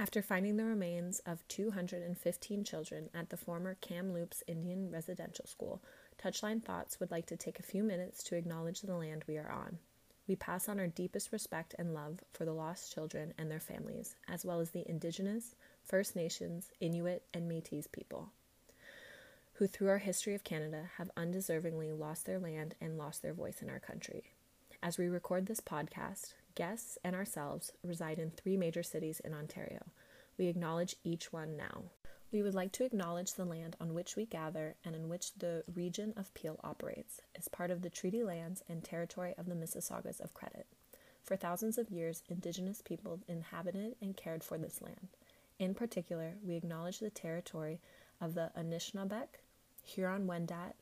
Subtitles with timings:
[0.00, 5.82] After finding the remains of 215 children at the former Kamloops Indian Residential School,
[6.16, 9.50] Touchline Thoughts would like to take a few minutes to acknowledge the land we are
[9.50, 9.78] on.
[10.26, 14.16] We pass on our deepest respect and love for the lost children and their families,
[14.26, 18.30] as well as the Indigenous, First Nations, Inuit, and Metis people,
[19.52, 23.60] who through our history of Canada have undeservingly lost their land and lost their voice
[23.60, 24.32] in our country.
[24.82, 29.80] As we record this podcast, guests and ourselves reside in three major cities in Ontario.
[30.38, 31.84] We acknowledge each one now.
[32.32, 35.64] We would like to acknowledge the land on which we gather and in which the
[35.74, 40.20] region of Peel operates as part of the treaty lands and territory of the Mississaugas
[40.20, 40.66] of Credit.
[41.24, 45.08] For thousands of years, Indigenous people inhabited and cared for this land.
[45.58, 47.80] In particular, we acknowledge the territory
[48.20, 49.26] of the Anishinaabeg,
[49.84, 50.74] Huron Wendat,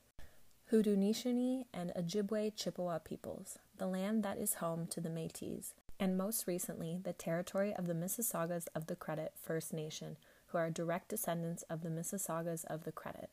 [0.70, 6.46] Haudenosaunee, and Ojibwe Chippewa peoples, the land that is home to the Metis, and most
[6.46, 10.18] recently, the territory of the Mississaugas of the Credit First Nation,
[10.48, 13.30] who are direct descendants of the Mississaugas of the Credit.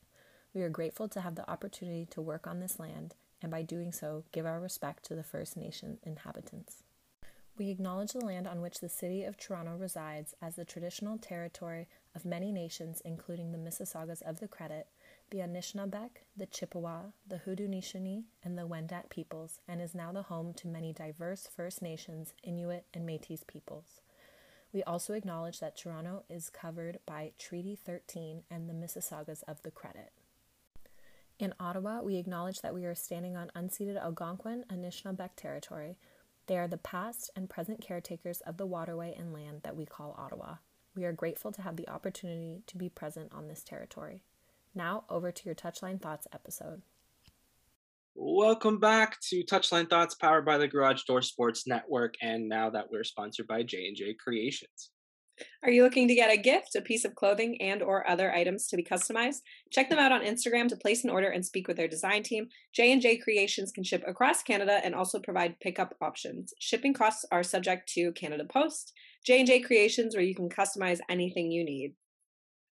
[0.53, 3.92] We are grateful to have the opportunity to work on this land, and by doing
[3.92, 6.83] so, give our respect to the First Nation inhabitants.
[7.58, 11.89] We acknowledge the land on which the City of Toronto resides as the traditional territory
[12.16, 14.88] of many nations, including the Mississaugas of the Credit,
[15.31, 20.54] the Anishinaabeg, the Chippewa, the Haudenosaunee, and the Wendat peoples, and is now the home
[20.54, 24.02] to many diverse First Nations, Inuit, and Métis peoples.
[24.72, 29.72] We also acknowledge that Toronto is covered by Treaty 13 and the Mississaugas of the
[29.72, 30.12] Credit.
[31.39, 35.98] In Ottawa, we acknowledge that we are standing on unceded Algonquin Anishinaabeg territory.
[36.48, 40.16] They are the past and present caretakers of the waterway and land that we call
[40.17, 40.56] Ottawa.
[40.95, 44.23] We are grateful to have the opportunity to be present on this territory.
[44.76, 46.81] Now, over to your Touchline Thoughts episode.
[48.14, 52.92] Welcome back to Touchline Thoughts, powered by the Garage Door Sports Network, and now that
[52.92, 54.92] we're sponsored by J and J Creations.
[55.64, 58.67] Are you looking to get a gift, a piece of clothing, and or other items
[58.67, 59.42] to be customized?
[59.72, 62.48] Check them out on Instagram to place an order and speak with their design team.
[62.73, 66.54] J&J Creations can ship across Canada and also provide pickup options.
[66.60, 68.94] Shipping costs are subject to Canada Post.
[69.26, 71.95] J&J Creations where you can customize anything you need.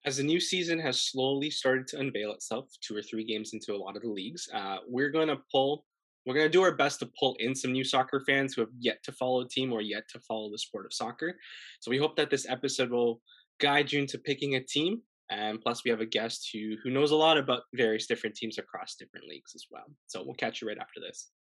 [0.08, 3.76] As the new season has slowly started to unveil itself, two or three games into
[3.76, 5.84] a lot of the leagues, uh, we're going to pull
[6.26, 8.70] we're going to do our best to pull in some new soccer fans who have
[8.80, 11.38] yet to follow a team or yet to follow the sport of soccer.
[11.82, 13.22] So we hope that this episode will
[13.60, 15.02] guide you into picking a team.
[15.30, 18.58] And plus, we have a guest who who knows a lot about various different teams
[18.58, 19.92] across different leagues as well.
[20.06, 21.32] So we'll catch you right after this.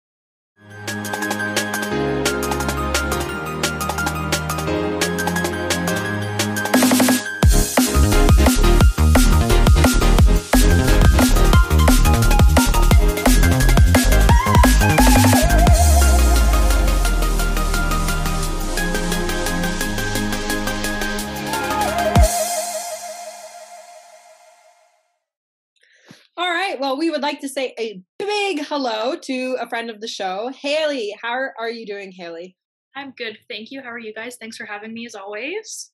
[26.97, 27.05] All right.
[27.05, 30.51] Well, we would like to say a big hello to a friend of the show,
[30.59, 31.15] Haley.
[31.21, 32.55] How are you doing, Haley?
[32.95, 33.37] I'm good.
[33.49, 33.81] Thank you.
[33.81, 34.37] How are you guys?
[34.39, 35.91] Thanks for having me as always.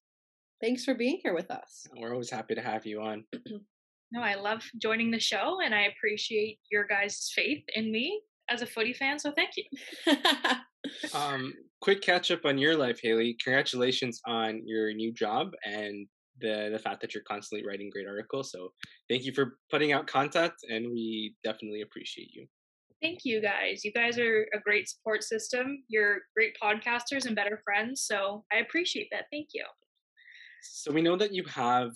[0.62, 1.86] Thanks for being here with us.
[1.97, 3.25] We're always happy to have you on.
[4.12, 8.62] no, I love joining the show and I appreciate your guys' faith in me as
[8.62, 9.19] a footy fan.
[9.19, 10.16] So thank you.
[11.13, 13.36] um, quick catch up on your life, Haley.
[13.44, 16.08] Congratulations on your new job and
[16.44, 18.52] the the fact that you're constantly writing great articles.
[18.52, 18.74] So
[19.09, 22.46] thank you for putting out content, and we definitely appreciate you.
[23.02, 23.84] Thank you guys.
[23.84, 25.84] You guys are a great support system.
[25.90, 28.06] You're great podcasters and better friends.
[28.06, 29.26] So I appreciate that.
[29.31, 29.66] Thank you.
[30.62, 31.92] So we know that you have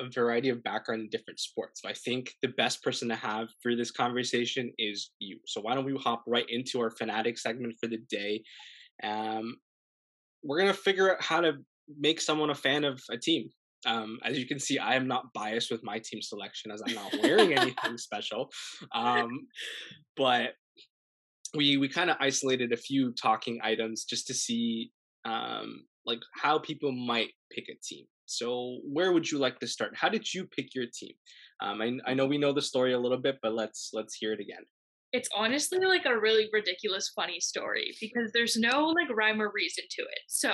[0.00, 1.82] a variety of background in different sports.
[1.82, 5.38] So I think the best person to have for this conversation is you.
[5.46, 8.42] So why don't we hop right into our fanatic segment for the day?
[9.02, 9.56] Um,
[10.42, 11.58] we're gonna figure out how to
[11.98, 13.50] make someone a fan of a team.
[13.86, 16.94] Um, as you can see, I am not biased with my team selection as I'm
[16.94, 18.50] not wearing anything special.
[18.94, 19.46] Um,
[20.16, 20.50] but
[21.54, 24.90] we we kind of isolated a few talking items just to see
[25.24, 28.06] um, like how people might pick a team.
[28.26, 29.92] So where would you like to start?
[29.94, 31.12] How did you pick your team?
[31.60, 34.32] Um, I, I know we know the story a little bit, but let's let's hear
[34.32, 34.64] it again.
[35.12, 39.84] It's honestly like a really ridiculous, funny story because there's no like rhyme or reason
[39.90, 40.20] to it.
[40.28, 40.52] So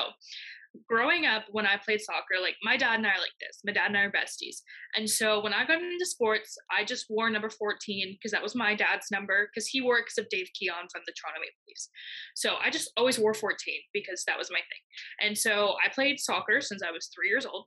[0.89, 3.61] growing up when I played soccer, like my dad and I are like this.
[3.65, 4.63] My dad and I are besties.
[4.97, 8.55] And so when I got into sports, I just wore number 14 because that was
[8.55, 11.89] my dad's number because he wore because of Dave Keon from the Toronto Maple Leafs.
[12.35, 13.57] So I just always wore 14
[13.93, 15.29] because that was my thing.
[15.29, 17.67] And so I played soccer since I was three years old.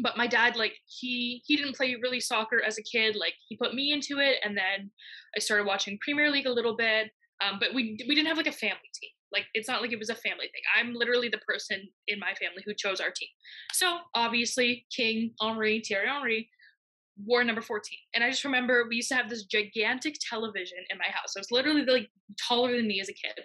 [0.00, 3.16] But my dad, like he he didn't play really soccer as a kid.
[3.16, 4.90] Like he put me into it, and then
[5.36, 7.10] I started watching Premier League a little bit.
[7.42, 9.10] Um, but we we didn't have like a family team.
[9.32, 10.62] Like it's not like it was a family thing.
[10.76, 13.28] I'm literally the person in my family who chose our team.
[13.72, 16.48] So obviously, King Henry, Thierry Henry,
[17.24, 17.98] wore number 14.
[18.14, 21.34] And I just remember we used to have this gigantic television in my house.
[21.36, 22.08] It was literally like
[22.40, 23.44] taller than me as a kid.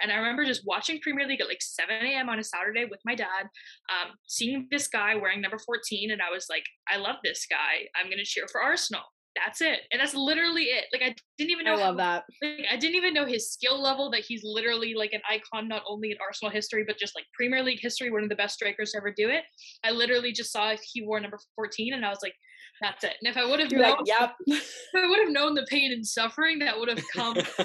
[0.00, 2.28] And I remember just watching Premier League at like 7 a.m.
[2.28, 3.44] on a Saturday with my dad,
[3.88, 6.10] um, seeing this guy wearing number 14.
[6.10, 7.86] And I was like, I love this guy.
[7.94, 9.02] I'm going to cheer for Arsenal.
[9.34, 9.80] That's it.
[9.90, 10.84] And that's literally it.
[10.92, 11.72] Like, I didn't even know.
[11.72, 12.24] I love how, that.
[12.42, 15.82] Like, I didn't even know his skill level, that he's literally like an icon, not
[15.88, 18.92] only in Arsenal history, but just like Premier League history, one of the best strikers
[18.92, 19.44] to ever do it.
[19.84, 22.34] I literally just saw he wore number 14 and I was like,
[22.82, 23.14] that's it.
[23.22, 24.34] And if I would have You're known, like, yep.
[24.46, 27.64] if I would have known the pain and suffering that would have come after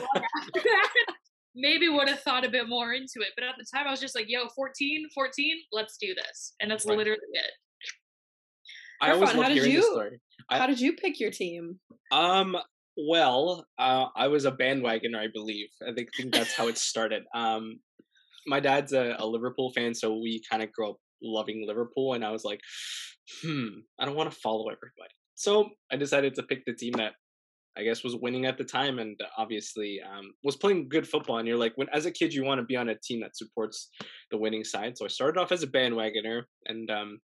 [0.54, 0.90] that,
[1.56, 3.30] maybe would have thought a bit more into it.
[3.36, 6.54] But at the time, I was just like, yo, 14, 14, let's do this.
[6.62, 6.98] And that's Right.
[6.98, 7.52] literally it.
[9.02, 10.20] I always Irfan, love how did hearing you- the story.
[10.50, 11.80] I- How did you pick your team?
[12.12, 12.56] Um.
[13.00, 15.68] Well, uh, I was a bandwagoner, I believe.
[15.88, 17.24] I think, think that's how it started.
[17.36, 17.80] Um,
[18.48, 22.26] my dad's a, a Liverpool fan, so we kind of grew up loving Liverpool, and
[22.26, 22.60] I was like,
[23.44, 23.68] hmm,
[24.00, 25.14] I don't want to follow everybody.
[25.36, 27.14] So I decided to pick the team that
[27.78, 31.38] I guess was winning at the time, and obviously um, was playing good football.
[31.38, 33.38] And you're like, when as a kid, you want to be on a team that
[33.38, 33.92] supports
[34.32, 34.98] the winning side.
[34.98, 37.20] So I started off as a bandwagoner, and um,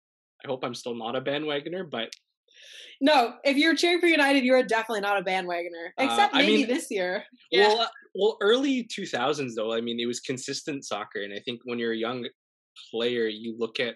[0.45, 2.10] I hope I'm still not a bandwagoner, but
[3.01, 5.88] No, if you're cheering for United, you are definitely not a bandwagoner.
[6.00, 7.24] Uh, Except I maybe mean- this year.
[7.51, 7.68] Yeah.
[7.68, 9.74] Well, uh, well, early two thousands though.
[9.74, 12.25] I mean, it was consistent soccer, and I think when you're a young
[12.92, 13.95] player, you look at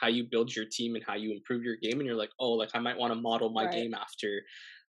[0.00, 2.52] how you build your team and how you improve your game, and you're like, oh,
[2.52, 3.72] like I might want to model my Right.
[3.72, 4.42] game after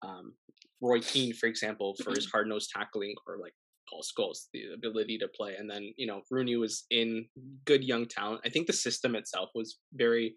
[0.06, 0.34] um,
[0.81, 3.54] Roy Keane, for example, for his hard nosed tackling, or like
[3.90, 5.56] Paul Scholes, the ability to play.
[5.56, 7.25] And then you know, Rooney was in
[7.66, 8.42] good young talent.
[8.46, 10.36] I think the system itself was very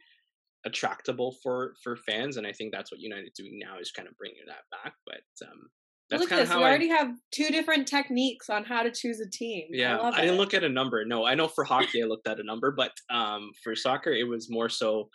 [0.64, 4.16] attractable for for fans, and I think that's what United's doing now is kind of
[4.16, 4.94] bringing that back.
[5.06, 5.68] But um,
[6.10, 6.48] that's Look at this.
[6.50, 9.68] We I already have two different techniques on how to choose a team.
[9.70, 11.04] yeah, I, I, didn't look at a number.
[11.04, 14.28] No, I know for hockey I looked at a number, but um, for soccer it
[14.28, 15.08] was more so.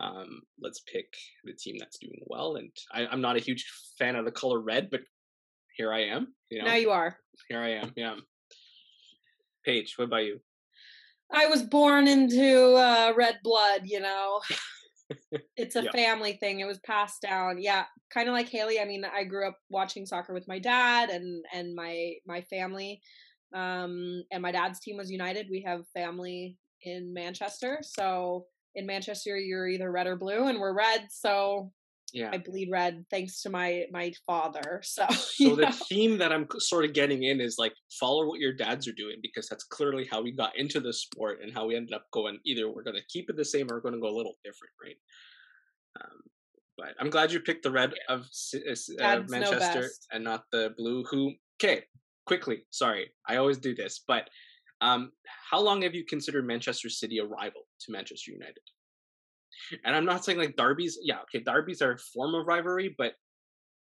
[0.00, 1.04] Um, let's pick
[1.44, 3.66] the team that's doing well, and I, I'm not a huge
[3.98, 5.00] fan of the color red, but
[5.76, 6.28] here I am.
[6.50, 7.16] You know, Now you are.
[7.48, 7.92] here I am.
[7.96, 8.16] Yeah.
[9.64, 10.40] Paige, what about you?
[11.32, 14.40] I was born into uh, red blood, you know.
[15.56, 15.92] it's a Yeah.
[15.92, 16.60] family thing.
[16.60, 17.60] It was passed down.
[17.60, 18.80] Yeah, kind of like Haley.
[18.80, 23.00] I mean, I grew up watching soccer with my dad and and my my family.
[23.52, 25.48] Um, and my dad's team was United.
[25.50, 28.46] We have family in Manchester, so
[28.76, 31.08] in Manchester you're either red or blue, and we're red.
[31.10, 31.72] So
[32.12, 32.30] Yeah.
[32.32, 34.82] I bleed red thanks to my my father.
[34.84, 35.72] So, So the know.
[35.88, 39.16] theme that I'm sort of getting in is like follow what your dads are doing
[39.22, 42.38] because that's clearly how we got into the sport and how we ended up going.
[42.44, 44.34] Either we're going to keep it the same or we're going to go a little
[44.44, 44.96] different, right?
[46.00, 46.18] Um,
[46.76, 50.06] but I'm glad you picked the red of uh, S- Dads know Manchester best.
[50.12, 51.04] and not the blue.
[51.10, 51.32] Who?
[51.62, 51.84] Okay,
[52.26, 52.64] quickly.
[52.70, 54.28] Sorry, I always do this, but
[54.80, 55.12] um,
[55.50, 58.62] how long have you considered Manchester City a rival to Manchester United?
[59.84, 60.98] And I'm not saying like derbies.
[61.02, 63.14] Yeah, okay, derbies are a form of rivalry, but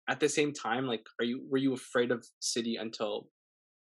[0.07, 3.27] at the same time, like, are you were you afraid of City until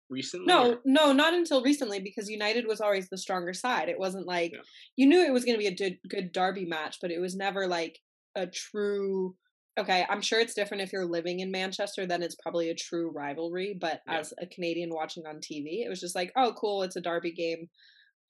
[0.09, 0.47] recently?
[0.47, 3.89] No, or- no, not until recently because United was always the stronger side.
[3.89, 4.61] It wasn't like Yeah.
[4.95, 7.35] you knew it was going to be a good, good derby match, but it was
[7.35, 7.99] never like
[8.35, 9.35] a true.
[9.79, 13.11] Okay, I'm sure it's different if you're living in Manchester, then it's probably a true
[13.11, 13.77] rivalry.
[13.79, 14.17] But Yeah.
[14.19, 17.31] as a Canadian watching on TV, it was just like, oh, cool, it's a derby
[17.31, 17.69] game.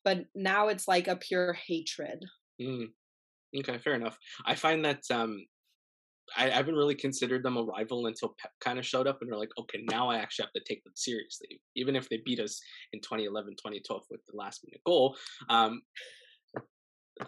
[0.03, 2.19] But now it's like a pure hatred.
[2.61, 2.87] Mm.
[3.55, 4.17] Okay, fair enough.
[4.45, 5.45] I find that um,
[6.35, 9.39] I, haven't really considered them a rival until Pep kind of showed up, and they're
[9.39, 12.59] like, okay, now I actually have to take them seriously, even if they beat us
[12.93, 15.15] in 2011, 2012 with the last minute goal.
[15.49, 15.81] Um,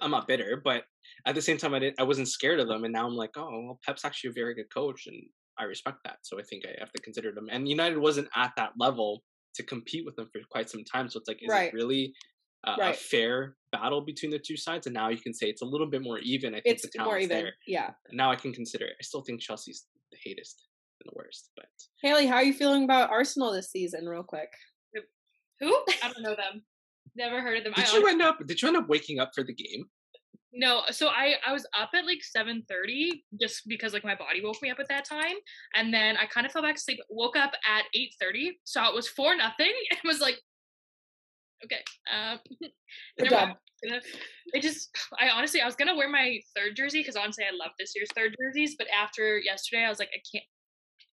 [0.01, 0.83] I'm not bitter, but
[1.25, 3.31] at the same time, I didn't, I wasn't scared of them, and now I'm like,
[3.37, 5.21] oh, well, Pep's actually a very good coach, and
[5.57, 6.17] I respect that.
[6.23, 7.47] So I think I have to consider them.
[7.51, 9.23] And United wasn't at that level
[9.55, 11.69] to compete with them for quite some time, so it's like, is Right.
[11.69, 12.13] it really?
[12.65, 15.65] A, a fair battle between the two sides, and now you can say it's a
[15.65, 16.53] little bit more even.
[16.53, 17.29] I think It's the more even.
[17.29, 17.53] there.
[17.67, 17.91] Yeah.
[18.07, 18.93] And now I can consider it.
[18.99, 20.63] I still think Chelsea's the hatest
[21.01, 21.67] and the worst, but
[22.01, 24.49] Haley, how are you feeling about Arsenal this season, real quick?
[25.61, 25.67] Who?
[26.03, 26.63] I don't know them.
[27.15, 27.73] Never heard of them.
[27.75, 28.45] I did you honestly- end up?
[28.47, 29.85] Did you end up waking up for the game?
[30.51, 34.41] No, so I I was up at like seven thirty just because like my body
[34.43, 35.35] woke me up at that time,
[35.75, 36.99] and then I kind of fell back to sleep.
[37.09, 40.39] Woke up at eight thirty, saw it was four nothing, and was like,
[41.65, 42.39] okay, um,
[43.19, 43.49] Good job.
[43.83, 44.01] Gonna-
[44.53, 44.89] It just,
[45.19, 48.09] I honestly, I was gonna wear my third jersey because honestly, I love this year's
[48.15, 50.43] third jerseys, but after yesterday, I was like, I can't,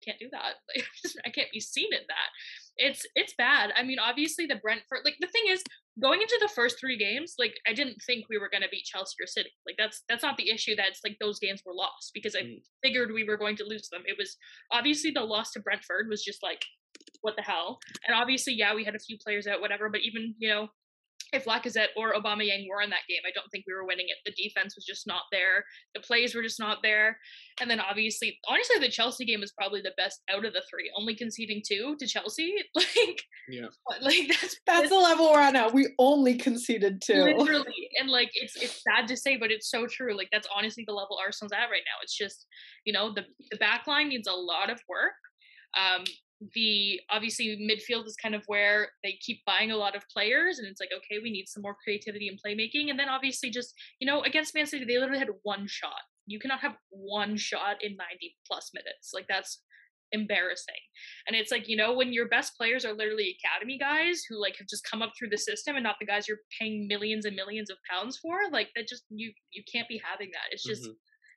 [0.03, 0.55] can't do that.
[0.75, 0.85] Like,
[1.25, 2.29] I can't be seen in that.
[2.77, 3.71] It's it's bad.
[3.77, 4.99] I mean, obviously the Brentford.
[5.05, 5.63] Like the thing is,
[6.01, 9.15] going into the first three games, like I didn't think we were gonna beat Chelsea
[9.21, 9.51] or City.
[9.65, 10.75] Like that's that's not the issue.
[10.75, 12.61] That's like those games were lost because I Mm.
[12.83, 14.03] figured we were going to lose them.
[14.05, 14.35] It was
[14.71, 16.65] obviously the loss to Brentford was just like
[17.21, 17.79] what the hell?
[18.07, 19.89] And obviously, yeah, we had a few players out, whatever.
[19.89, 20.69] But even you know,
[21.33, 24.17] if Lacazette or Aubameyang were in that game, I don't think we were winning it.
[24.25, 25.65] The defense was just not there.
[25.93, 27.17] The plays were just not there.
[27.59, 30.91] And then obviously, honestly, the Chelsea game was probably the best out of the three,
[30.97, 32.55] only conceding two to Chelsea.
[32.75, 33.67] Like, yeah,
[34.01, 35.69] like that's that's the level we're on now.
[35.69, 39.85] We only conceded two, literally, and like it's it's sad to say, but it's so
[39.87, 40.15] true.
[40.15, 42.01] Like that's honestly the level Arsenal's at right now.
[42.01, 42.45] It's just
[42.85, 45.13] you know the the back line needs a lot of work.
[45.77, 46.05] Um,
[46.53, 50.67] the obviously midfield is kind of where they keep buying a lot of players and
[50.67, 54.07] it's like okay we need some more creativity and playmaking and then obviously just you
[54.07, 56.01] know against man city they literally had one shot.
[56.27, 59.11] You cannot have one shot in 90 plus minutes.
[59.13, 59.61] Like that's
[60.11, 60.75] embarrassing.
[61.27, 64.55] And it's like you know when your best players are literally academy guys who like
[64.57, 67.35] have just come up through the system and not the guys you're paying millions and
[67.35, 70.51] millions of pounds for like that just you you can't be having that.
[70.51, 70.93] It's just mm-hmm.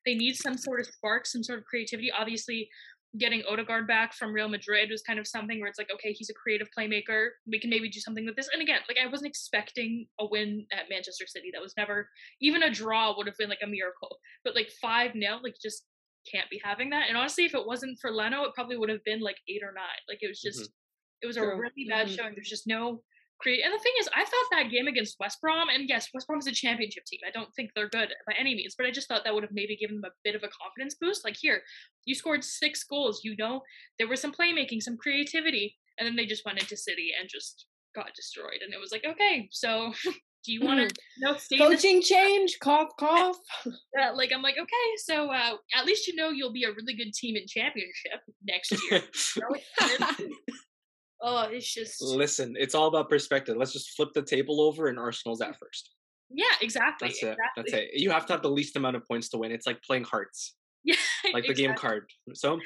[0.06, 2.10] they need some sort of spark some sort of creativity.
[2.12, 2.68] Obviously
[3.16, 6.28] getting Odegaard back from Real Madrid was kind of something where it's like, okay, he's
[6.28, 7.28] a creative playmaker.
[7.50, 8.48] We can maybe do something with this.
[8.52, 11.50] And again, like I wasn't expecting a win at Manchester City.
[11.52, 12.08] That was never
[12.42, 14.18] even a draw would have been like a miracle.
[14.44, 15.84] But like five nil, like just
[16.30, 17.08] can't be having that.
[17.08, 19.72] And honestly, if it wasn't for Leno, it probably would have been like eight or
[19.72, 20.02] nine.
[20.08, 21.22] Like it was just mm-hmm.
[21.22, 22.16] it was a really bad mm-hmm.
[22.16, 22.32] showing.
[22.34, 23.02] There's just no
[23.38, 23.62] create.
[23.64, 26.38] And the thing is, I thought that game against West Brom, and yes, West Brom
[26.38, 27.20] is a championship team.
[27.26, 29.52] I don't think they're good by any means, but I just thought that would have
[29.52, 31.24] maybe given them a bit of a confidence boost.
[31.24, 31.62] Like here,
[32.04, 33.20] you scored six goals.
[33.24, 33.62] You know,
[33.98, 37.66] there was some playmaking, some creativity, and then they just went into City and just
[37.94, 38.60] got destroyed.
[38.64, 39.92] And it was like, okay, so.
[40.44, 42.58] Do you want to no coaching change?
[42.62, 43.36] Cough, cough.
[43.94, 46.94] Yeah, like I'm like okay, so uh, at least you know you'll be a really
[46.94, 49.02] good team in championship next year.
[51.20, 52.54] Oh, it's just listen.
[52.58, 53.56] It's all about perspective.
[53.56, 55.90] Let's just flip the table over, and Arsenal's at first.
[56.30, 57.08] Yeah, exactly.
[57.08, 57.36] That's it.
[57.56, 57.88] That's it.
[57.94, 59.50] You have to have the least amount of points to win.
[59.50, 60.54] It's like playing hearts.
[60.84, 60.94] Yeah,
[61.34, 61.66] like the exactly.
[61.66, 62.10] game card.
[62.34, 62.58] So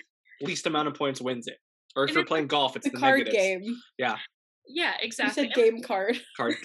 [0.43, 1.57] least amount of points wins it.
[1.97, 3.37] Or if and you're playing golf, it's the, the card negatives.
[3.37, 3.77] game.
[3.99, 4.17] Yeah.
[4.69, 5.45] Yeah, exactly.
[5.45, 6.21] You said game card.
[6.37, 6.57] Card.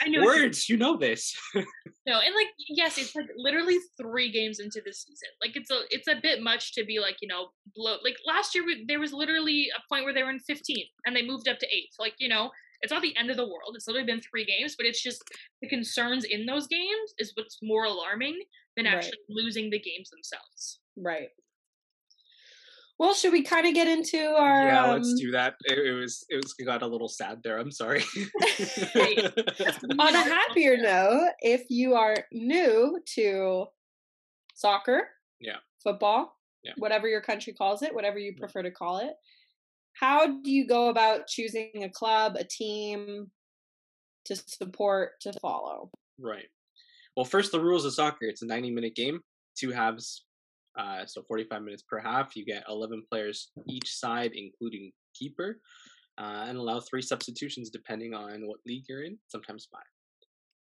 [0.00, 0.68] I know words.
[0.68, 1.34] You know this.
[1.54, 1.62] no,
[2.06, 5.28] and like yes, it's like literally three games into the season.
[5.40, 7.96] Like it's a it's a bit much to be like you know blow.
[8.04, 11.16] Like last year, we, there was literally a point where they were in 15th and
[11.16, 11.94] they moved up to eighth.
[11.98, 13.74] Like you know, it's not the end of the world.
[13.74, 15.22] It's literally been three games, but it's just
[15.62, 18.38] the concerns in those games is what's more alarming
[18.76, 19.44] than actually right.
[19.44, 20.80] losing the games themselves.
[20.96, 21.28] Right.
[23.02, 24.64] Well, should we kind of get into our?
[24.64, 24.90] Yeah, um...
[24.92, 25.56] let's do that.
[25.64, 27.58] It, it, was it was it got a little sad there.
[27.58, 28.04] I'm sorry.
[29.98, 33.66] On a happier note, if you are new to
[34.54, 35.08] soccer,
[35.40, 36.74] yeah, football, yeah.
[36.78, 39.14] whatever your country calls it, whatever you prefer to call it,
[39.94, 43.32] how do you go about choosing a club, a team
[44.26, 45.90] to support to follow?
[46.20, 46.46] Right.
[47.16, 48.26] Well, first the rules of soccer.
[48.26, 49.22] It's a 90 minute game,
[49.58, 50.24] two halves,
[50.78, 52.36] uh, so 45 minutes per half.
[52.36, 55.58] You get 11 players each side, including keeper,
[56.18, 59.82] uh, and allow three substitutions depending on what league you're in, sometimes five.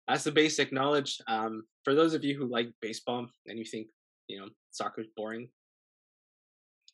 [0.07, 1.17] That's the basic knowledge.
[1.27, 3.87] Um, for those of you who like baseball and you think,
[4.27, 5.47] you know, soccer's boring,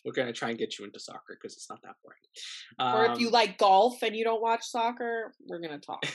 [0.05, 2.19] we're going to try and get you into soccer because it's not that boring.
[2.79, 5.85] Um, or if you um like golf and you don't watch soccer, we're going to
[5.85, 6.05] talk.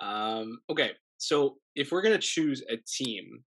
[0.00, 3.42] um, okay, so if we're going to choose a team,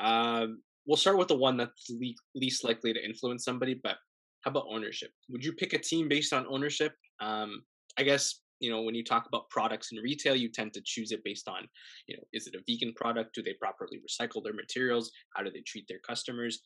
[0.00, 3.78] um, we'll start with the one that's le- least likely to influence somebody.
[3.80, 3.96] But
[4.40, 5.10] how about ownership?
[5.28, 6.94] Would you pick a team based on ownership?
[7.20, 7.62] Um,
[7.96, 11.12] I guess you know when you talk about products in retail, you tend to choose
[11.12, 11.68] it based on
[12.08, 13.34] you know is it a vegan product?
[13.34, 15.12] Do they properly recycle their materials?
[15.36, 16.62] How do they treat their customers?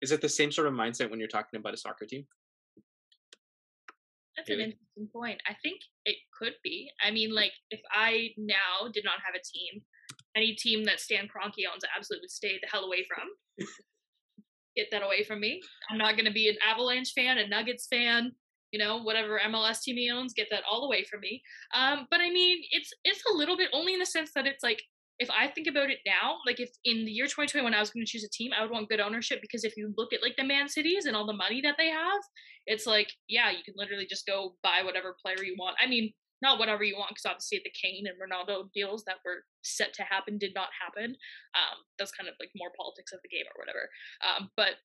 [0.00, 2.26] Is it the same sort of mindset when you're talking about a soccer team?
[4.36, 4.64] That's really?
[4.64, 5.40] an interesting point.
[5.48, 6.90] I think it could be.
[7.04, 9.80] I mean, like if I now did not have a team,
[10.36, 13.28] any team that Stan Kroenke owns, I absolutely would stay the hell away from.
[14.76, 15.60] Get that away from me.
[15.88, 18.32] I'm not going to be an Avalanche fan, a Nuggets fan,
[18.72, 20.34] you know, whatever MLS team he owns.
[20.34, 21.40] Get that all away from me.
[21.74, 24.64] Um, but I mean, it's it's a little bit only in the sense that it's
[24.64, 24.82] like
[25.20, 28.04] if I think about it now, like if in the year 2021 I was going
[28.04, 30.34] to choose a team, I would want good ownership because if you look at like
[30.36, 32.20] the Man Cities and all the money that they have,
[32.66, 35.76] it's like yeah, you can literally just go buy whatever player you want.
[35.80, 36.12] I mean,
[36.44, 40.04] not whatever you want, because obviously the Kane and Ronaldo deals that were set to
[40.04, 41.16] happen did not happen.
[41.56, 43.88] Um, that's kind of like more politics of the game or whatever.
[44.20, 44.76] Um, but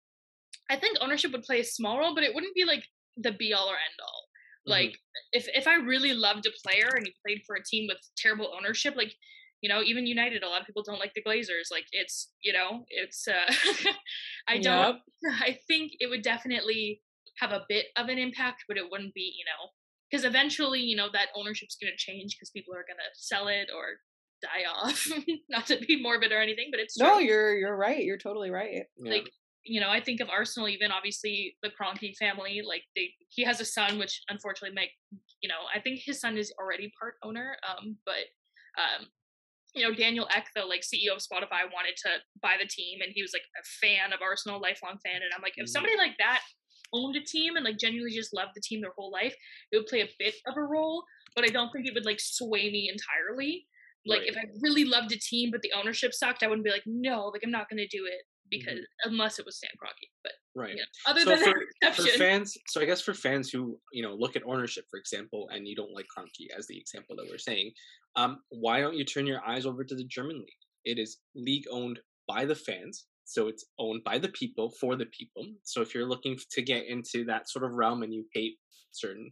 [0.72, 2.84] I think ownership would play a small role, but it wouldn't be like
[3.18, 4.24] the be all or end all.
[4.64, 4.72] Mm-hmm.
[4.72, 4.98] Like
[5.34, 8.54] if if I really loved a player and he played for a team with terrible
[8.56, 9.14] ownership, like
[9.62, 11.68] you know, even United, a lot of people don't like the Glazers.
[11.70, 13.28] Like it's, you know, it's.
[13.28, 13.54] uh
[14.48, 14.98] I don't.
[15.24, 15.34] Yep.
[15.42, 17.02] I think it would definitely
[17.40, 19.72] have a bit of an impact, but it wouldn't be, you know,
[20.10, 23.48] because eventually you know that ownership's going to change because people are going to sell
[23.48, 24.00] it or
[24.42, 25.08] die off
[25.50, 27.08] not to be morbid or anything but it's true.
[27.08, 29.30] no you're you're right you're totally right like
[29.64, 33.60] you know, I think of Arsenal, even obviously the Kroenke family, like they, he has
[33.60, 34.92] a son, which unfortunately, make,
[35.42, 37.56] you know, I think his son is already part owner.
[37.68, 38.26] Um, but,
[38.80, 39.08] um,
[39.76, 42.10] you know, Daniel Ek, the like CEO of Spotify, wanted to
[42.42, 45.22] buy the team, and he was like a fan of Arsenal, lifelong fan.
[45.22, 45.70] And I'm like, if Mhm.
[45.70, 46.42] somebody like that
[46.94, 49.36] owned a team and like genuinely just loved the team their whole life,
[49.72, 51.04] it would play a bit of a role.
[51.36, 53.68] But I don't think it would like sway me entirely.
[54.06, 54.30] Like Right.
[54.30, 57.26] if I really loved a team, but the ownership sucked, I wouldn't be like, no,
[57.28, 60.10] like I'm not going to do it because unless it was Stan Kroenke.
[60.24, 60.76] But Right.
[60.76, 61.62] yeah, other So than that for,
[61.94, 64.98] for exception, fans, so I guess for fans who you know look at ownership, for
[65.00, 67.72] example, and you don't like Kroenke as the example that we're saying,
[68.16, 70.64] um, why don't you turn your eyes over to the German league?
[70.86, 75.06] It is league owned by the fans, so it's owned by the people for the
[75.06, 75.46] people.
[75.64, 78.56] So if you're looking to get into that sort of realm and you hate
[78.90, 79.30] certain,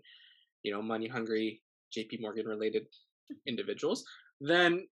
[0.62, 1.64] you know, money hungry
[1.98, 2.86] JP Morgan related
[3.48, 4.06] individuals,
[4.40, 4.88] then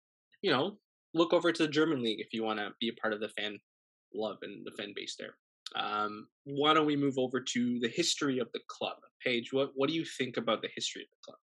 [0.44, 0.78] you know
[1.16, 3.30] look over to the German league if you want to be a part of the
[3.30, 3.58] fan
[4.14, 5.36] love and the fan base there.
[5.76, 8.98] Um, why don't we move over to the history of the club?
[9.26, 11.40] Paige, what what do you think about the history of the club?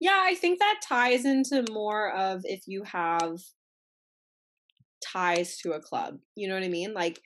[0.00, 3.38] Yeah, I think that ties into more of if you have
[5.00, 6.18] ties to a club.
[6.34, 6.94] You know what I mean?
[6.94, 7.20] Like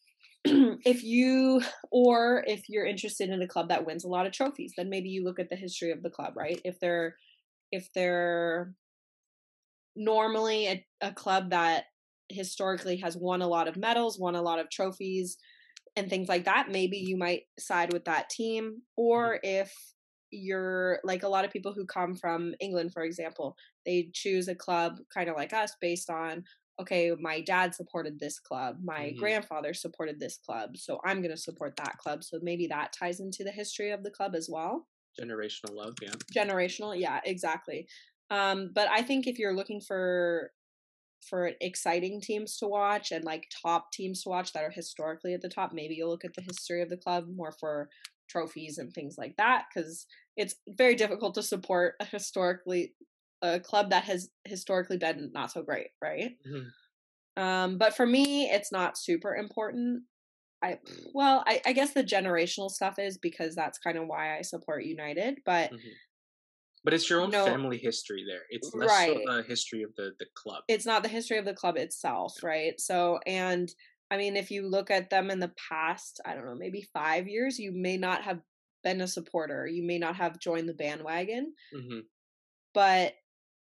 [0.44, 4.72] if you or if you're interested in a club that wins a lot of trophies,
[4.76, 6.60] then maybe you look at the history of the club, right?
[6.64, 7.16] If they're
[7.72, 8.72] if they're
[9.96, 11.84] normally a, a club that
[12.28, 15.36] historically has won a lot of medals, won a lot of trophies
[15.96, 18.64] and things like that, maybe you might side with that team.
[18.64, 18.78] Mm-hmm.
[18.96, 19.72] Or if
[20.30, 24.54] you're like a lot of people who come from England, for example, they choose a
[24.54, 26.44] club kind of like us based on
[26.78, 29.18] okay, my dad supported this club, my Mhm.
[29.18, 32.22] grandfather supported this club, so I'm going to support that club.
[32.22, 34.88] So maybe that ties into the history of the club as well.
[35.18, 36.12] Generational love, yeah.
[36.34, 37.88] Generational, yeah, exactly.
[38.30, 40.52] Um, but I think if you're looking for
[41.22, 45.40] for exciting teams to watch and like top teams to watch that are historically at
[45.40, 47.88] the top, maybe you'll look at the history of the club more for
[48.28, 50.06] trophies and things like that because
[50.36, 52.94] it's very difficult to support a historically
[53.54, 56.36] a club that has historically been not so great, right?
[56.44, 56.72] Mhm.
[57.36, 60.04] Um, but for me, it's not super important.
[60.62, 60.80] I
[61.14, 64.84] well, I, I guess the generational stuff is because that's kind of why I support
[64.84, 65.40] United.
[65.44, 65.92] But Mhm.
[66.84, 67.44] But it's your own No.
[67.44, 68.46] family history there.
[68.50, 69.16] It's less Right.
[69.26, 70.64] so the history of the the club.
[70.68, 72.80] it's not the history of the club itself, right?
[72.80, 73.72] So, and
[74.10, 77.28] I mean, if you look at them in the past, I don't know, maybe five
[77.28, 78.40] years, you may not have
[78.84, 82.00] been a supporter, you may not have joined the bandwagon, hmm
[82.74, 83.14] but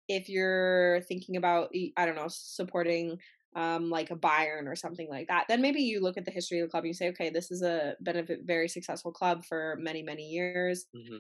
[0.08, 3.20] if you're thinking about, I don't know, supporting
[3.56, 6.60] um, like a Bayern or something like that, then maybe you look at the history
[6.60, 9.12] of the club and you say, okay, this is a been a v- very successful
[9.12, 10.86] club for many, many years.
[10.94, 11.18] hmm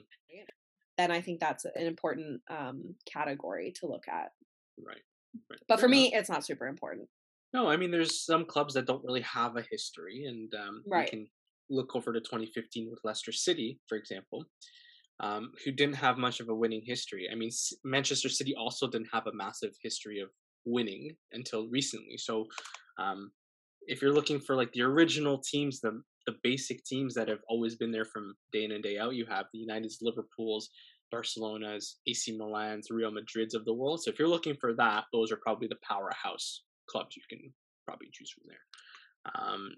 [0.97, 4.32] Then I think that's an important um, category to look at.
[4.78, 5.02] Right.
[5.50, 5.60] right.
[5.67, 5.91] But Fair for enough.
[5.91, 7.10] me, it's not super important.
[7.54, 11.06] No, I mean, there's some clubs that don't really have a history, and um, Right.
[11.06, 11.28] you can
[11.69, 14.45] look over to 2015 with Leicester City, for example,
[15.19, 17.27] um, who didn't have much of a winning history.
[17.32, 17.49] I mean,
[17.84, 20.30] Manchester City also didn't have a massive history of
[20.65, 22.17] winning until recently.
[22.17, 22.45] So,
[22.99, 23.32] um,
[23.88, 27.75] if you're looking for like the original teams, the the basic teams that have always
[27.75, 30.69] been there from day in and day out, you have the United's, Liverpool's,
[31.10, 34.03] Barcelona's, AC Milan's, Real Madrid's of the world.
[34.03, 37.53] So if you're looking for that, those are probably the powerhouse clubs you can
[37.88, 39.34] probably choose from there.
[39.36, 39.69] Um,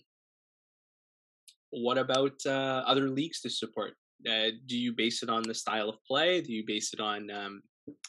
[1.70, 3.94] what about uh, other leagues to support?
[4.28, 6.42] Uh, do you base it on the style of play?
[6.42, 7.62] Do you base it on um,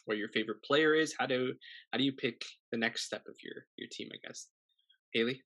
[0.05, 1.15] where your favorite player is?
[1.19, 1.55] How do
[1.93, 2.43] how do you pick
[2.73, 4.09] the next step of your your team?
[4.13, 4.49] I guess,
[5.13, 5.43] Haley.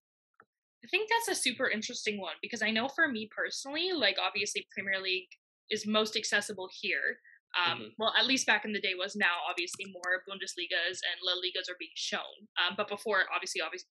[0.84, 4.66] I think that's a super interesting one because I know for me personally, like obviously
[4.70, 5.28] Premier League
[5.70, 7.18] is most accessible here.
[7.56, 7.94] Um, Mhm.
[7.98, 11.70] Well, at least back in the day was now obviously more Bundesligas and La Ligas
[11.70, 12.48] are being shown.
[12.58, 13.88] Um, but before, obviously, obviously,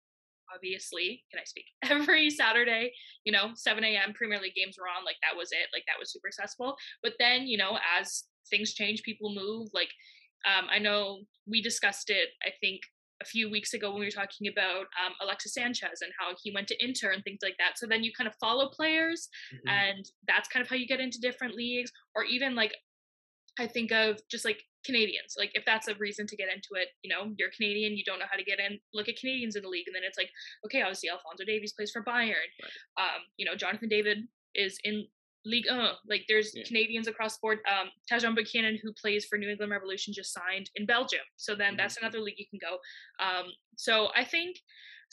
[0.53, 1.65] obviously, can I speak?
[1.83, 2.91] Every Saturday,
[3.25, 4.13] you know, 7 a.m.
[4.13, 5.05] Premier League games were on.
[5.05, 5.69] Like that was it.
[5.73, 9.69] Like that was super successful But then, you know, as things change, people move.
[9.73, 9.89] Like
[10.45, 12.29] um, I know we discussed it.
[12.45, 12.81] I think
[13.21, 16.51] a few weeks ago when we were talking about um, Alexis Sanchez and how he
[16.51, 17.77] went to Inter and things like that.
[17.77, 19.69] So then you kind of follow players, Mhm.
[19.71, 22.75] and that's kind of how you get into different leagues, or even like
[23.59, 25.35] I think of just like Canadians.
[25.37, 28.19] Like if that's a reason to get into it, you know, you're Canadian, you don't
[28.19, 28.79] know how to get in.
[28.93, 30.29] Look at Canadians in the league, and then it's like,
[30.65, 32.49] okay, obviously Alfonso Davies plays for Bayern.
[32.97, 34.19] Um, you know, Jonathan David
[34.55, 35.05] is in
[35.45, 35.79] League 1.
[36.07, 36.63] Like there's Yeah.
[36.63, 37.59] Canadians across the board.
[37.67, 41.21] Um, Tajon Buchanan, who plays for New England Revolution, just signed in Belgium.
[41.37, 42.77] So then that's another league you can go.
[43.23, 44.57] Um, so I think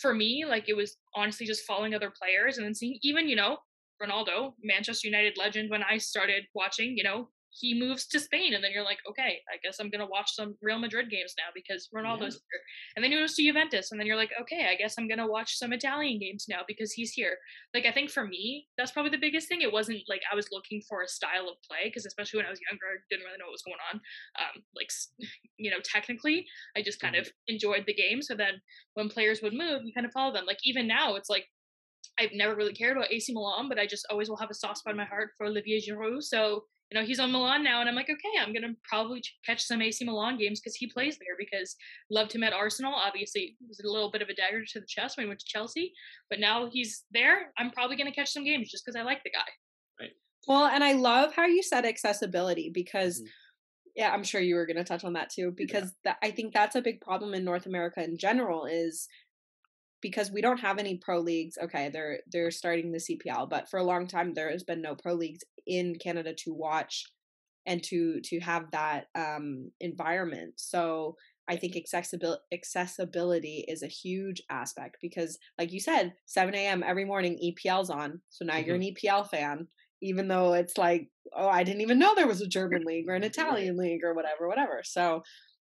[0.01, 3.37] for me, like it was honestly just following other players and then seeing even, you
[3.37, 3.59] know,
[4.03, 8.63] Ronaldo, Manchester United legend, when I started watching, you know, he moves to Spain, and
[8.63, 11.89] then you're like, okay, I guess I'm gonna watch some Real Madrid games now because
[11.95, 12.47] Ronaldo's yeah.
[12.51, 12.63] here.
[12.97, 15.27] And then he goes to Juventus, and then you're like, okay, I guess I'm gonna
[15.27, 17.37] watch some Italian games now because he's here.
[17.75, 19.63] Like I think for me, that's probably the biggest thing.
[19.63, 22.51] It wasn't like I was looking for a style of play because especially when I
[22.51, 24.01] was younger, I didn't really know what was going on.
[24.39, 24.91] Um, like
[25.59, 27.23] you know, technically, I just kind mm-hmm.
[27.23, 28.23] of enjoyed the game.
[28.23, 28.61] So then
[28.95, 30.47] when players would move, you kind of follow them.
[30.47, 31.47] Like even now, it's like
[32.21, 34.79] I've never really cared about AC Milan, but I just always will have a soft
[34.79, 36.23] spot in my heart for Olivier Giroud.
[36.23, 39.63] So you know, he's on Milan now, and I'm like, okay, I'm gonna probably catch
[39.63, 41.37] some AC Milan games because he plays there.
[41.39, 41.77] Because
[42.11, 42.93] loved him at Arsenal.
[42.93, 45.41] Obviously, it was a little bit of a dagger to the chest when he went
[45.41, 45.93] to Chelsea,
[46.29, 47.53] but now he's there.
[47.59, 50.01] I'm probably gonna catch some games just because I like the guy.
[50.01, 50.11] Right.
[50.49, 53.21] Well, and I love how you said accessibility because.
[53.21, 53.27] Mm-hmm.
[53.97, 56.15] Yeah, I'm sure you were going to touch on that too because yeah.
[56.23, 59.09] I think that's a big problem in North America in general is
[60.03, 61.59] because we don't have any pro leagues.
[61.63, 64.95] Okay, they're they're starting the CPL, but for a long time there has been no
[64.95, 67.05] pro leagues in Canada to watch
[67.67, 70.55] and to to have that um environment.
[70.57, 71.17] So
[71.49, 76.85] I think accessibility accessibility is a huge aspect because, like you said, 7 a.m.
[76.87, 78.21] every morning EPL's on.
[78.29, 78.67] So now mm-hmm.
[78.67, 79.67] you're an EPL fan,
[80.01, 83.15] even though it's like, oh, I didn't even know there was a German league or
[83.15, 84.83] an Italian league or whatever, whatever.
[84.85, 85.23] So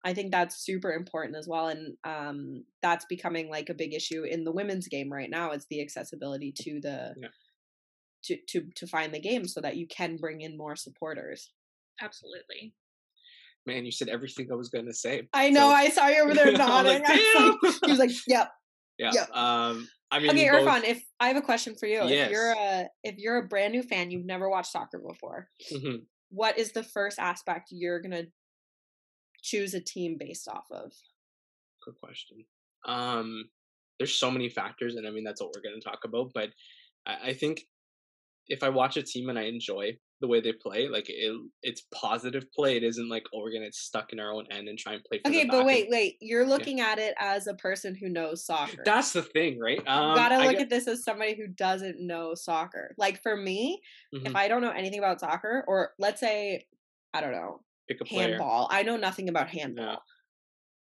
[0.04, 1.68] I think that's super important as well.
[1.68, 5.52] And um, that's becoming like a big issue in the women's game right now.
[5.52, 7.28] It's the accessibility to the yeah.
[8.24, 11.52] to to to find the game so that you can bring in more supporters.
[12.02, 12.74] Absolutely.
[13.68, 15.28] Man, you said everything I was gonna say.
[15.34, 15.70] I know.
[15.70, 15.76] So.
[15.76, 17.04] I saw you over there nodding.
[17.08, 18.52] like, like, he was like, "Yep."
[18.98, 19.12] Yeah.
[19.14, 19.36] Yep.
[19.36, 19.88] Um.
[20.10, 20.68] I mean, okay, both...
[20.68, 20.84] Irfan.
[20.84, 22.26] If I have a question for you, yes.
[22.26, 25.48] if you're a if you're a brand new fan, you've never watched soccer before.
[25.72, 25.98] Mm-hmm.
[26.32, 28.24] What is the first aspect you're gonna
[29.42, 30.94] choose a team based off of?
[31.84, 32.46] Good question.
[32.86, 33.50] Um,
[34.00, 36.32] there's so many factors, and I mean that's what we're going to talk about.
[36.34, 36.50] But
[37.06, 37.62] I, I think
[38.48, 41.84] if I watch a team and I enjoy the way they play, like it, it's
[41.94, 42.78] positive play.
[42.78, 45.04] It isn't like oh we're gonna get stuck in our own end and try and
[45.04, 45.22] play.
[45.26, 46.18] okay, but wait, wait.
[46.20, 46.90] You're looking yeah.
[46.90, 48.84] at it as a person who knows soccer.
[48.86, 49.82] That's the thing, right?
[49.88, 50.62] Um, you gotta look get...
[50.62, 52.94] at this as somebody who doesn't know soccer.
[52.98, 53.82] Like for me,
[54.14, 54.28] mm-hmm.
[54.28, 56.66] if I don't know anything about soccer, or let's say
[57.14, 58.30] I don't know, pick a player.
[58.30, 58.68] Handball.
[58.72, 60.02] I know nothing about handball.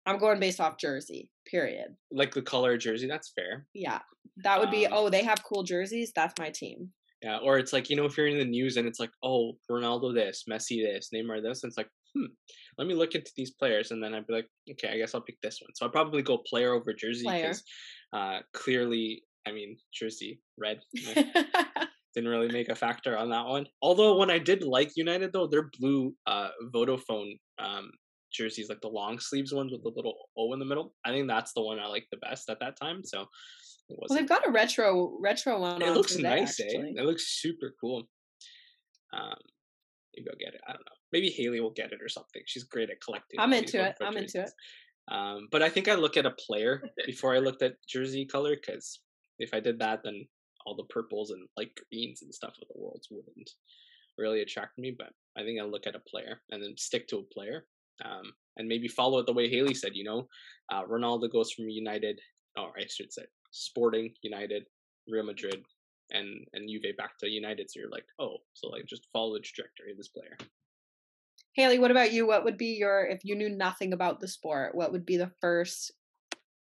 [0.05, 1.29] I'm going based off jersey.
[1.45, 1.95] Period.
[2.11, 3.07] Like the color jersey.
[3.07, 3.65] That's fair.
[3.73, 3.99] Yeah,
[4.43, 4.85] that would be.
[4.87, 6.11] Um, oh, they have cool jerseys.
[6.15, 6.89] That's my team.
[7.21, 9.53] Yeah, or it's like you know if you're in the news and it's like, oh,
[9.69, 12.25] Ronaldo this, Messi this, Neymar this, and it's like, hmm,
[12.77, 15.21] let me look into these players, and then I'd be like, okay, I guess I'll
[15.21, 15.71] pick this one.
[15.75, 17.63] So I'd probably go player over jersey because
[18.13, 20.79] uh, clearly, I mean, jersey red.
[22.15, 23.67] didn't really make a factor on that one.
[23.81, 27.91] Although when I did like United though, their blue uh Vodafone um
[28.31, 30.93] jerseys, like the long sleeves ones with the little O in the middle.
[31.05, 33.01] I think that's the one I like the best at that time.
[33.03, 33.25] So
[33.89, 35.81] well, they've got a retro retro one.
[35.81, 36.65] It looks nice, eh?
[36.69, 38.03] It looks super cool.
[39.13, 39.35] Um,
[40.15, 40.61] maybe I'll get it.
[40.67, 40.97] I don't know.
[41.11, 42.43] Maybe Haley will get it or something.
[42.45, 43.39] She's great at collecting.
[43.39, 43.95] I'm into it.
[44.01, 44.51] I'm into it.
[45.11, 48.55] Um, but I think I look at a player before I looked at jersey color
[48.55, 48.99] because
[49.39, 50.25] if I did that, then
[50.69, 53.49] all the purples and light greens and stuff of the worlds wouldn't
[54.17, 54.95] really attract me.
[54.95, 57.65] But I think I'll look at a player and then stick to a player.
[58.05, 60.27] Um, and maybe follow it the way Haley said, you know,
[60.71, 62.19] uh, Ronaldo goes from United,
[62.57, 64.65] or I should say, Sporting, United,
[65.07, 65.63] Real Madrid,
[66.11, 67.69] and and Juve back to United.
[67.69, 70.37] So you're like, oh, so like just follow the trajectory of this player.
[71.55, 72.27] Haley, what about you?
[72.27, 74.75] What would be your if you knew nothing about the sport?
[74.75, 75.91] What would be the first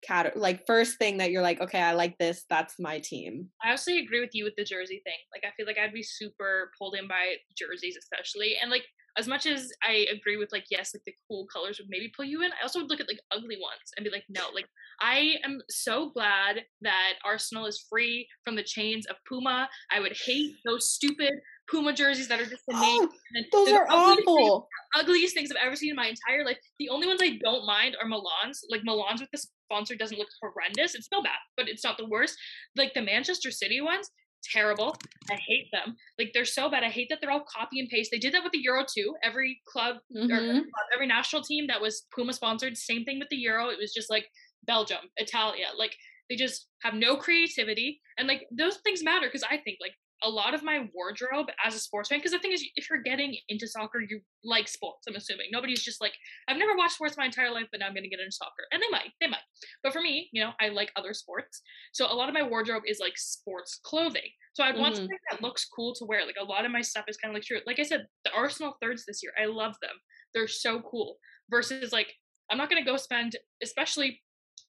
[0.02, 3.48] cat like first thing that you're like okay i like this that's my team.
[3.62, 6.02] I also agree with you with the jersey thing like i feel like i'd be
[6.02, 8.84] super pulled in by jerseys especially and like
[9.20, 12.24] as much as i agree with like yes like the cool colors would maybe pull
[12.24, 14.66] you in i also would look at like ugly ones and be like no like
[15.00, 20.16] i am so glad that arsenal is free from the chains of puma i would
[20.24, 21.35] hate those stupid
[21.70, 23.09] Puma jerseys that are just the name.
[23.09, 24.68] Oh, those are awful.
[24.94, 26.59] Things, ugliest things I've ever seen in my entire life.
[26.78, 28.64] The only ones I don't mind are Milan's.
[28.68, 30.94] Like Milan's with the sponsor doesn't look horrendous.
[30.94, 32.37] It's still bad, but it's not the worst.
[32.76, 34.11] Like the Manchester City ones,
[34.42, 34.96] terrible.
[35.31, 35.96] I hate them.
[36.18, 36.85] Like they're so bad.
[36.85, 38.11] I hate that they're all copy and paste.
[38.11, 39.14] They did that with the Euro too.
[39.22, 40.33] Every club mm-hmm.
[40.33, 40.62] or
[40.94, 43.68] every national team that was Puma sponsored, same thing with the Euro.
[43.68, 44.26] It was just like
[44.66, 45.66] Belgium, Italia.
[45.76, 45.96] Like
[46.29, 50.28] they just have no creativity and like those things matter because I think like a
[50.28, 53.37] lot of my wardrobe as a sports fan because the thing is if you're getting
[53.48, 55.46] into soccer you like sports i'm assuming.
[55.52, 56.12] Nobody's just like
[56.48, 58.66] i've never watched sports my entire life but now i'm going to get into soccer.
[58.72, 59.40] And they might they might.
[59.83, 61.62] But for me you know i like other sports.
[61.92, 64.28] So a lot of my wardrobe is like sports clothing.
[64.54, 64.83] So i'd mm-hmm.
[64.83, 66.26] want something that looks cool to wear.
[66.26, 68.33] Like a lot of my stuff is kind of like true like i said the
[68.33, 69.96] arsenal thirds this year i love them.
[70.35, 71.16] They're so cool.
[71.50, 72.12] Versus like
[72.50, 74.20] i'm not going to go spend especially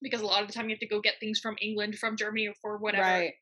[0.01, 2.17] because a lot of the time you have to go get things from england from
[2.17, 3.03] germany or for whatever.
[3.03, 3.33] Right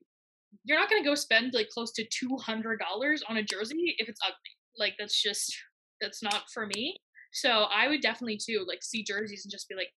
[0.63, 2.77] you're not going to go spend like close to $200
[3.27, 4.35] on a jersey if it's ugly.
[4.77, 5.55] Like that's just
[6.01, 6.97] that's not for me.
[7.33, 9.89] So I would definitely too like see jerseys and just be like,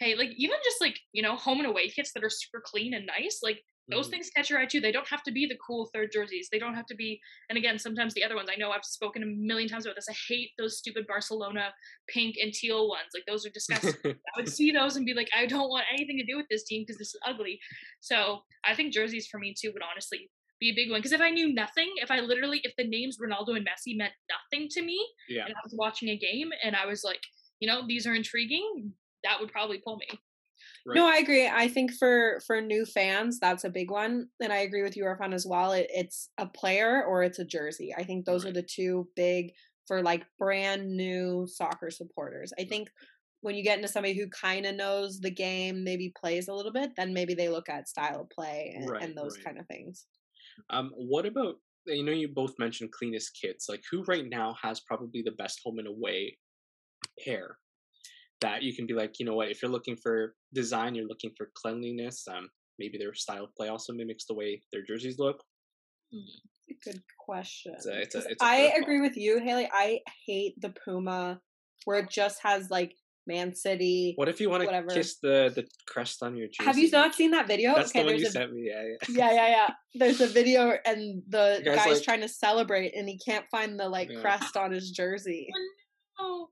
[0.00, 2.94] hey, like even just like you know home and away kits that are super clean
[2.94, 4.10] and nice, like those Mhm.
[4.12, 4.80] things catch your eye too.
[4.80, 6.48] They don't have to be the cool third jerseys.
[6.50, 7.20] They don't have to be.
[7.48, 8.48] And again, sometimes the other ones.
[8.50, 10.08] I know I've spoken a million times about this.
[10.08, 11.74] I hate those stupid Barcelona
[12.08, 13.08] pink and teal ones.
[13.12, 13.94] Like those are disgusting.
[14.06, 16.64] I would see those and be like, I don't want anything to do with this
[16.64, 17.60] team because this is ugly.
[18.00, 21.00] So I think jerseys for me too would honestly be a big one.
[21.00, 24.12] Because if I knew nothing, if I literally, if the names Ronaldo and Messi meant
[24.30, 25.44] nothing to me, yeah.
[25.44, 27.20] and I was watching a game and I was like,
[27.60, 28.92] you know, these are intriguing,
[29.24, 30.06] that would probably pull me.
[30.86, 30.96] Right.
[30.96, 31.48] No, I agree.
[31.48, 35.04] I think for for new fans, that's a big one, and I agree with you,
[35.04, 35.72] Irfan, as well.
[35.72, 37.94] It, it's a player or it's a jersey.
[37.96, 39.52] I think those are the two big
[39.86, 42.52] for like brand new soccer supporters.
[42.58, 42.90] I think
[43.40, 46.72] when you get into somebody who kind of knows the game, maybe plays a little
[46.72, 49.44] bit, then maybe they look at style of play and, Right, and those right.
[49.44, 50.06] kind of things.
[50.70, 53.68] Um, what about you know you both mentioned cleanest kits.
[53.68, 56.38] Like who right now has probably the best home and away
[57.22, 57.58] pair
[58.40, 61.30] that you can be like, you know what, if you're looking for design, you're looking
[61.36, 62.26] for cleanliness.
[62.28, 65.42] Um, maybe their style of play also mimics the way their jerseys look.
[66.84, 67.74] Good question.
[67.76, 69.68] It's a- it's a- it's a I agree with you, Haley.
[69.72, 71.40] I hate the Puma
[71.84, 72.94] where it just has like
[73.26, 74.12] Man City.
[74.16, 76.64] What if you want to kiss the the crest on your jersey?
[76.66, 77.74] Have you not seen that video?
[77.74, 78.68] That's the one you a sent me.
[78.70, 78.96] Yeah, yeah.
[79.08, 79.70] yeah, yeah, yeah.
[79.94, 83.46] There's a video, and the The guy's guy's like- trying to celebrate, and he can't
[83.50, 84.20] find the like Yeah.
[84.20, 85.48] crest on his jersey.
[86.18, 86.48] Oh,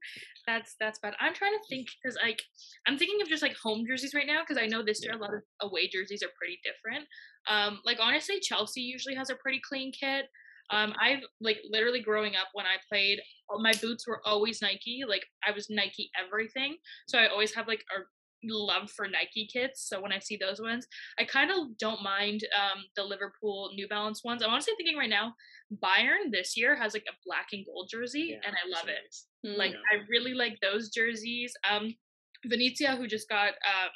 [0.47, 1.15] that's that's bad.
[1.21, 2.43] I'm trying to think because like
[2.87, 5.19] I'm thinking of just like home jerseys right now because I know this year a
[5.19, 7.07] lot of away jerseys are pretty different.
[7.49, 10.27] Um, like honestly, Chelsea usually has a pretty clean kit.
[10.71, 13.21] Um, I've like literally growing up when I played,
[13.61, 15.03] my boots were always Nike.
[15.07, 18.03] Like I was Nike everything, so I always have like a
[18.45, 19.89] love for Nike kits.
[19.89, 20.87] So when I see those ones,
[21.19, 24.43] I kind of don't mind um the Liverpool New Balance ones.
[24.43, 25.35] I'm honestly thinking right now,
[25.83, 29.15] Bayern this year has like a black and gold jersey, Yeah, and I love it.
[29.59, 29.73] Like.
[29.93, 31.53] I really like those jerseys.
[31.69, 31.95] Um,
[32.47, 33.91] Venezia, who just got um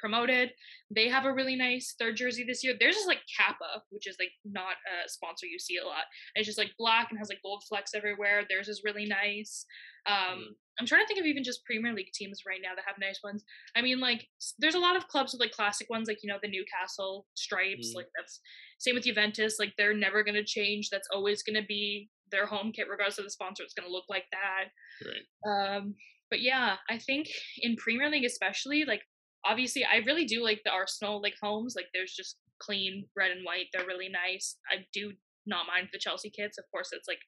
[0.00, 0.52] promoted,
[0.94, 2.74] they have a really nice third jersey this year.
[2.78, 6.04] Theirs is like Kappa, which is like not a sponsor you see a lot.
[6.36, 8.44] It's just like black and has like gold flecks everywhere.
[8.48, 9.66] Theirs is really nice.
[10.06, 10.44] Um, Mm.
[10.78, 13.20] I'm trying to think of even just Premier League teams right now that have nice
[13.22, 13.44] ones.
[13.74, 14.26] I mean, like
[14.58, 17.90] there's a lot of clubs with like classic ones, like you know the Newcastle stripes.
[17.90, 17.96] Mm.
[17.96, 18.40] Like that's
[18.78, 19.56] same with Juventus.
[19.58, 20.90] Like they're never gonna change.
[20.90, 23.62] That's always gonna be their home kit, regardless of the sponsor.
[23.62, 24.68] It's gonna look like that.
[25.06, 25.76] Right.
[25.76, 25.94] Um,
[26.30, 29.02] but yeah, I think in Premier League especially, like
[29.44, 31.74] obviously I really do like the Arsenal like homes.
[31.76, 33.66] Like there's just clean red and white.
[33.72, 34.56] They're really nice.
[34.70, 35.12] I do
[35.46, 36.58] not mind the Chelsea kits.
[36.58, 37.20] Of course, it's like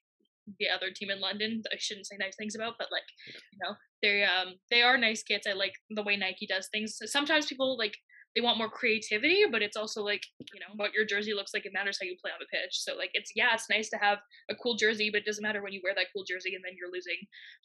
[0.59, 1.63] the other team in London.
[1.73, 5.23] I shouldn't say nice things about, but like you know, they um they are nice
[5.23, 5.47] kids.
[5.49, 6.99] I like the way Nike does things.
[7.07, 7.97] Sometimes people like
[8.37, 11.67] they want more creativity, but it's also like you know what your jersey looks like.
[11.67, 12.79] It matters how you play on the pitch.
[12.83, 15.63] So like it's yeah, it's nice to have a cool jersey, but it doesn't matter
[15.63, 17.19] when you wear that cool jersey and then you're losing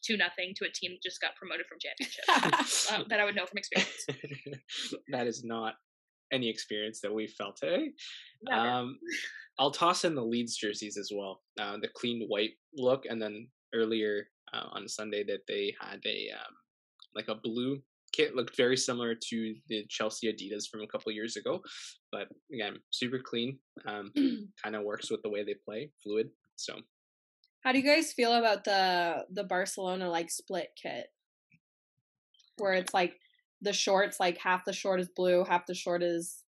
[0.04, 2.24] two nothing to a team that just got promoted from championship.
[2.28, 4.06] uh, that I would know from experience.
[5.08, 5.74] that is not
[6.32, 7.90] any experience that we felt today.
[8.42, 8.68] Never.
[8.68, 8.98] Um,
[9.58, 11.40] I'll toss in the Leeds jerseys as well.
[11.58, 16.30] Uh, the clean white look, and then earlier uh, on Sunday that they had a
[16.32, 16.54] um,
[17.14, 17.80] like a blue
[18.12, 21.60] kit looked very similar to the Chelsea Adidas from a couple years ago,
[22.12, 23.58] but again, super clean.
[23.86, 24.12] Um,
[24.62, 26.30] kind of works with the way they play, fluid.
[26.56, 26.76] So
[27.62, 31.06] How do you guys feel about the the Barcelona like split kit,
[32.58, 33.14] where it's like
[33.66, 36.42] the shorts like half the short is blue, half the short is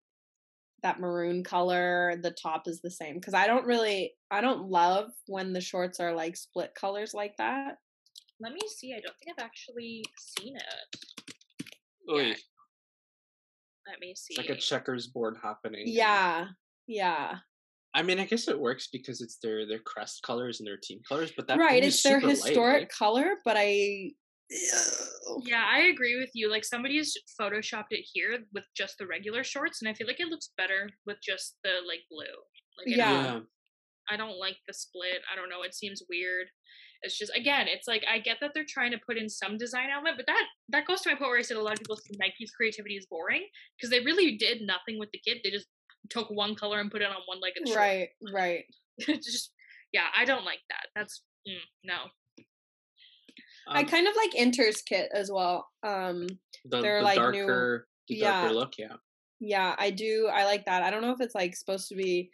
[0.83, 3.15] that maroon color, the top is the same.
[3.17, 7.37] Because I don't really, I don't love when the shorts are like split colors like
[7.37, 7.79] that.
[8.41, 8.95] Let me see.
[8.95, 10.05] I don't think I've actually
[10.39, 11.05] seen it.
[12.11, 12.35] Oy,
[13.87, 14.35] Let me see.
[14.35, 15.83] it's like a checkers board happening.
[15.87, 16.47] Yeah,
[16.87, 17.39] yeah,
[17.95, 21.01] I mean, I guess it works because it's their their crest colors and their team
[21.09, 21.83] colors, but that right.
[21.83, 22.89] It's is their super light, historic right?
[22.89, 24.13] color, but I.
[24.51, 26.51] Yeah, I agree with you.
[26.51, 30.29] Like somebody's photoshopped it here with just the regular shorts, and I feel like it
[30.29, 32.25] looks better with just the like blue.
[32.79, 33.23] Like Yeah.
[33.23, 33.41] yeah.
[34.11, 35.21] I don't like the split.
[35.31, 35.63] I don't know.
[35.63, 36.47] It seems weird.
[37.03, 39.89] It's just again, it's like I get that they're trying to put in some design
[39.93, 41.97] element, but that that goes to my point where I said a lot of people
[41.97, 45.39] think Nike's creativity is boring because they really did nothing with the kit.
[45.45, 45.67] They just
[46.11, 47.81] took one color and put it on one leg of the short.
[47.81, 48.65] Right, right.
[49.23, 49.53] Just
[49.93, 50.87] yeah, I don't like that.
[50.95, 51.95] That's mm, no.
[53.69, 55.67] I Um, kind of like Inter's kit as well.
[55.83, 56.27] Um,
[56.65, 58.53] the, they're the like new- darker, the darker yeah.
[58.53, 58.97] look, yeah.
[59.41, 60.29] Yeah, I do.
[60.33, 60.83] I like that.
[60.83, 62.31] I don't know if it's like supposed to be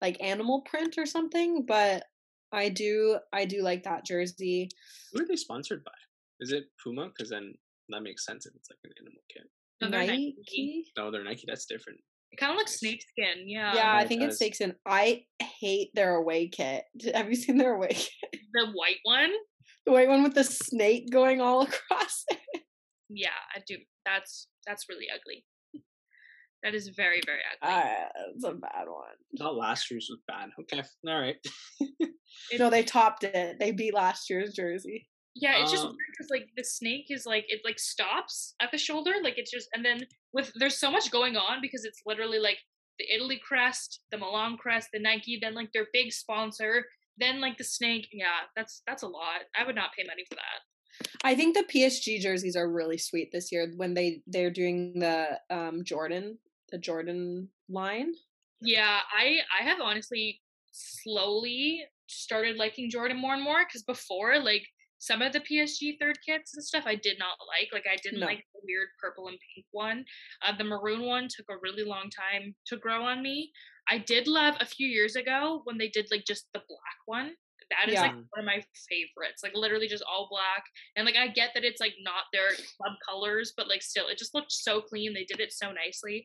[0.00, 2.04] like animal print or something, but
[2.52, 3.18] I do.
[3.32, 4.70] I do like that jersey.
[5.12, 5.92] Who are they sponsored by?
[6.40, 7.08] Is it Puma?
[7.08, 7.52] Because then
[7.90, 9.44] that makes sense if it's like an animal kit.
[9.82, 10.34] No, they're Nike.
[10.38, 10.84] Nike.
[10.96, 11.44] No, they're Nike.
[11.46, 11.98] That's different.
[12.32, 12.92] It kind of looks Nice.
[13.16, 13.46] snakeskin.
[13.48, 13.74] Yeah.
[13.74, 14.36] Yeah, I think it does.
[14.36, 14.74] stakes in.
[14.86, 15.24] I
[15.60, 16.84] hate their away kit.
[17.14, 18.40] Have you seen their away kit?
[18.54, 19.32] The white one.
[19.88, 22.60] The white one with the snake going all across it.
[23.08, 23.76] Yeah, I do.
[24.04, 25.46] That's that's really ugly.
[26.62, 27.74] That is very very ugly.
[27.74, 29.16] Uh, it's a bad one.
[29.38, 30.50] Not last year's was bad.
[30.60, 31.36] Okay, all right.
[32.58, 33.56] no, they topped it.
[33.58, 35.08] They beat last year's jersey.
[35.34, 38.76] Yeah, it's just Um, because like the snake is like it like stops at the
[38.76, 40.02] shoulder, like it's just and then
[40.34, 42.58] with there's so much going on because it's literally like
[42.98, 46.84] the Italy crest, the Milan crest, the Nike, then like their big sponsor,
[47.18, 48.08] then like the snake.
[48.12, 49.40] Yeah, that's that's a lot.
[49.58, 51.06] I would not pay money for that.
[51.22, 55.38] I think the PSG jerseys are really sweet this year when they they're doing the
[55.50, 56.38] um Jordan
[56.70, 58.12] the Jordan line.
[58.60, 60.40] Yeah, I I have honestly
[60.72, 64.66] slowly started liking Jordan more and more because before like
[65.00, 67.68] some of the PSG third kits and stuff I did not like.
[67.72, 68.26] Like I didn't No.
[68.26, 70.04] like the weird purple and pink one.
[70.44, 73.52] Uh, the maroon one took a really long time to grow on me.
[73.88, 77.32] I did love a few years ago when they did like just the black one.
[77.70, 79.42] That is like one of my favorites.
[79.42, 80.64] Like literally just all black.
[80.96, 84.18] And like I get that it's like not their club colors, but like still it
[84.18, 85.12] just looked so clean.
[85.12, 86.24] They did it so nicely.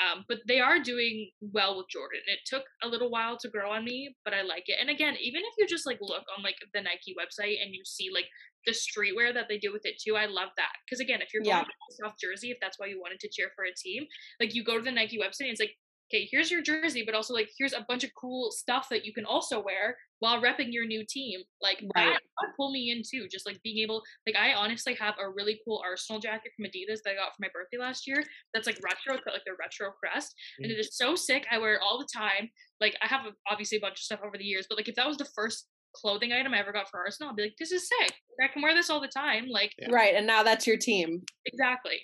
[0.00, 2.20] Um, but they are doing well with Jordan.
[2.26, 4.76] It took a little while to grow on me, but I like it.
[4.80, 7.82] And again, even if you just like look on like the Nike website and you
[7.84, 8.24] see like
[8.64, 10.72] the streetwear that they do with it too, I love that.
[10.84, 11.64] Because again, if you're going Yeah.
[11.64, 14.06] to soft jersey, if that's why you wanted to cheer for a team,
[14.40, 15.76] like you go to the Nike website and it's like,
[16.12, 19.12] okay, here's your jersey, but also like here's a bunch of cool stuff that you
[19.12, 21.40] can also wear while repping your new team.
[21.60, 22.12] Like Right.
[22.12, 23.28] that would pull me in too.
[23.28, 27.02] Just like being able, like I honestly have a really cool Arsenal jacket from Adidas
[27.04, 28.22] that I got for my birthday last year.
[28.54, 30.80] That's like retro, it's like the retro crest, and it mm.
[30.80, 31.46] is so sick.
[31.50, 32.50] I wear it all the time.
[32.80, 35.08] Like I have obviously a bunch of stuff over the years, but like if that
[35.08, 37.88] was the first clothing item I ever got for Arsenal, I'd be like, this is
[37.88, 38.14] sick.
[38.42, 39.46] I can wear this all the time.
[39.48, 39.88] Like Yeah.
[39.90, 41.22] Right, and now that's your team.
[41.46, 42.00] exactly.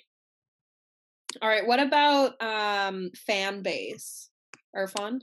[1.41, 4.29] All right, what about um fan base?
[4.75, 5.21] Irfan?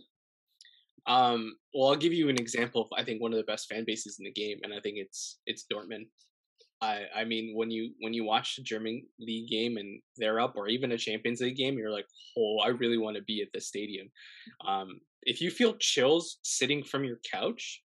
[1.07, 3.85] Um, well, I'll give you an example of I think one of the best fan
[3.87, 6.07] bases in the game, and I think it's it's Dortmund.
[6.81, 10.55] I I mean when you when you watch a German league game and they're up,
[10.57, 12.07] or even a Champions League game, you're like,
[12.39, 14.09] oh, I really want to be at this stadium.
[14.67, 17.83] Um, if you feel chills sitting from your couch,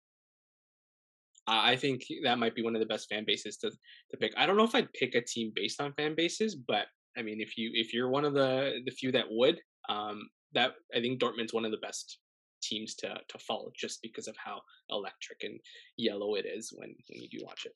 [1.47, 4.33] I I think that might be one of the best fan bases to to pick.
[4.37, 7.41] I don't know if I'd pick a team based on fan bases, but I mean,
[7.41, 11.21] if you if you're one of the the few that would, um, that I think
[11.21, 12.19] Dortmund's one of the best
[12.61, 15.59] teams to to follow just because of how electric and
[15.97, 17.73] yellow it is when when you do watch it.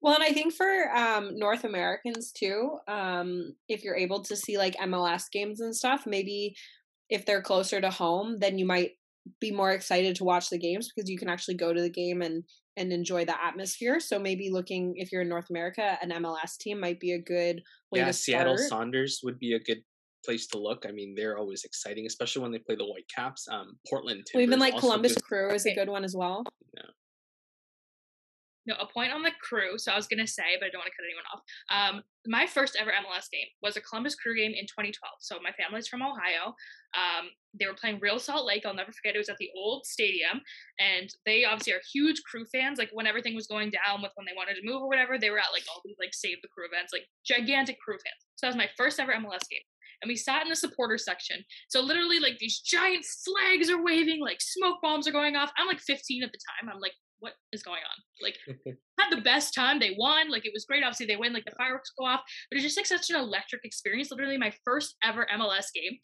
[0.00, 4.58] Well, and I think for um, North Americans too, um, if you're able to see
[4.58, 6.54] like MLS games and stuff, maybe
[7.08, 8.92] if they're closer to home, then you might
[9.40, 12.22] be more excited to watch the games because you can actually go to the game
[12.22, 12.44] and
[12.76, 14.00] and enjoy the atmosphere.
[14.00, 17.62] So maybe looking if you're in North America, an MLS team might be a good
[17.92, 18.70] way yeah, to Seattle start.
[18.70, 19.82] Sounders would be a good
[20.24, 20.84] place to look.
[20.88, 23.46] I mean, they're always exciting, especially when they play the Whitecaps.
[23.48, 24.24] Um, Portland.
[24.34, 25.14] Well, even Timbers like Columbus.
[25.16, 26.44] Crew is a good one as well.
[28.66, 29.78] No, a point on the crew.
[29.78, 31.42] So I was gonna say, but I don't want to cut anyone off.
[31.68, 34.96] Um, my first ever MLS game was a Columbus Crew game in 2012.
[35.20, 36.56] So my family's from Ohio.
[36.96, 38.64] Um, they were playing Real Salt Lake.
[38.64, 39.14] I'll never forget.
[39.14, 40.40] It was at the old stadium,
[40.80, 42.78] and they obviously are huge Crew fans.
[42.78, 45.30] Like when everything was going down with when they wanted to move or whatever, they
[45.30, 48.22] were at like all these like Save the Crew events, like gigantic Crew fans.
[48.36, 49.64] So that was my first ever MLS game.
[50.02, 51.44] And we sat in the supporter section.
[51.68, 55.52] So literally, like these giant flags are waving, like smoke bombs are going off.
[55.56, 56.70] I'm like 15 at the time.
[56.72, 56.92] I'm like,
[57.24, 58.02] what is going on?
[58.22, 58.36] Like,
[59.00, 59.80] had the best time.
[59.80, 60.30] They won.
[60.30, 60.84] Like, it was great.
[60.84, 61.32] Obviously, they win.
[61.32, 62.20] Like, the fireworks go off.
[62.50, 64.10] But it's just like such an electric experience.
[64.10, 65.98] Literally, my first ever MLS game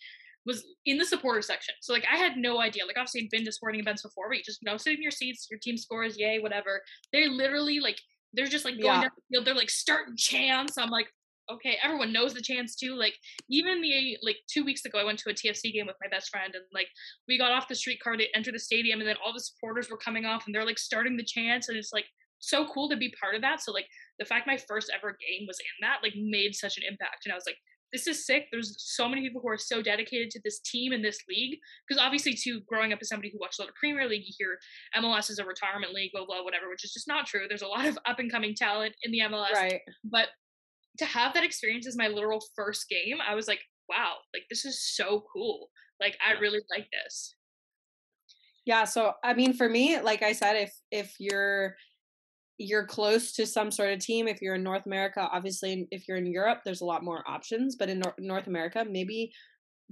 [0.46, 1.74] was in the supporter section.
[1.82, 2.86] So, like, I had no idea.
[2.86, 5.02] Like, obviously, I'd been to sporting events before, but you just, you know, sit in
[5.02, 6.80] your seats, your team scores, yay, whatever.
[7.12, 7.98] They're literally like,
[8.32, 9.00] they're just like going Yeah.
[9.02, 9.46] down the field.
[9.46, 10.78] They're like starting chants.
[10.78, 11.08] I'm like,
[11.54, 12.94] okay, everyone knows the chance too.
[12.94, 13.14] Like,
[13.48, 16.30] even the, like, two weeks ago, I went to a TFC game with my best
[16.30, 16.88] friend, and like,
[17.28, 19.96] we got off the streetcar to enter the stadium, and then all the supporters were
[19.96, 22.06] coming off, and they're like starting the chants, and it's like
[22.40, 23.60] so cool to be part of that.
[23.60, 23.86] So, like,
[24.18, 27.24] the fact my first ever game was in that, like, made such an impact.
[27.24, 27.56] And I was like,
[27.92, 28.46] this is sick.
[28.52, 31.58] There's so many people who are so dedicated to this team and this league.
[31.86, 34.32] Because obviously, too, growing up as somebody who watched a lot of Premier League, you
[34.38, 34.58] hear
[34.96, 37.46] MLS is a retirement league, blah, blah, whatever, which is just not true.
[37.48, 39.52] There's a lot of up and coming talent in the MLS.
[39.54, 39.80] Right.
[40.04, 40.28] But
[40.98, 44.64] to have that experience as my literal first game, I was like, wow, like, this
[44.64, 45.68] is so cool.
[46.00, 47.34] Like, I really like this.
[48.66, 51.74] Yeah, so I mean for me, like I said, if if you're
[52.58, 56.18] you're close to some sort of team, if you're in North America, obviously if you're
[56.18, 59.32] in Europe, there's a lot more options, but in Nor- North America, maybe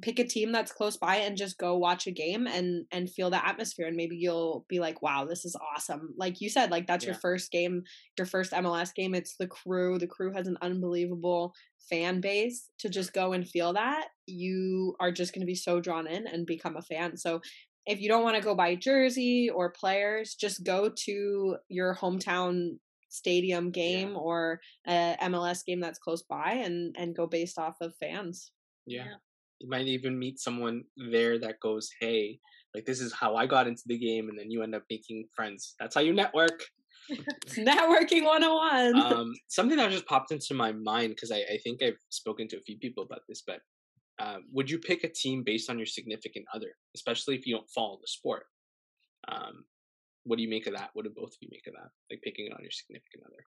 [0.00, 3.30] pick a team that's close by and just go watch a game and and feel
[3.30, 6.86] the atmosphere and maybe you'll be like wow this is awesome like you said like
[6.86, 7.82] that's your first game
[8.16, 11.52] your first MLS game it's the crew the crew has an unbelievable
[11.90, 15.80] fan base to just go and feel that you are just going to be so
[15.80, 17.40] drawn in and become a fan so
[17.86, 22.76] if you don't want to go buy jersey or players just go to your hometown
[23.08, 24.16] stadium game yeah.
[24.16, 28.52] or a MLS game that's close by and and go based off of fans.
[28.86, 29.04] Yeah.
[29.04, 29.14] yeah.
[29.60, 32.38] You might even meet someone there that goes, "Hey,
[32.74, 35.28] like this is how I got into the game," and then you end up making
[35.34, 35.74] friends.
[35.80, 36.62] That's how you network.
[37.10, 38.96] Networking 101.
[39.12, 42.58] um, something that just popped into my mind because I, I think I've spoken to
[42.58, 43.60] a few people about this, but
[44.18, 47.70] uh, would you pick a team based on your significant other, especially if you don't
[47.70, 48.44] follow the sport?
[49.28, 49.64] Um,
[50.24, 50.90] what do you make of that?
[50.94, 51.90] What do both of you make of that?
[52.10, 53.42] Like picking it on your significant other.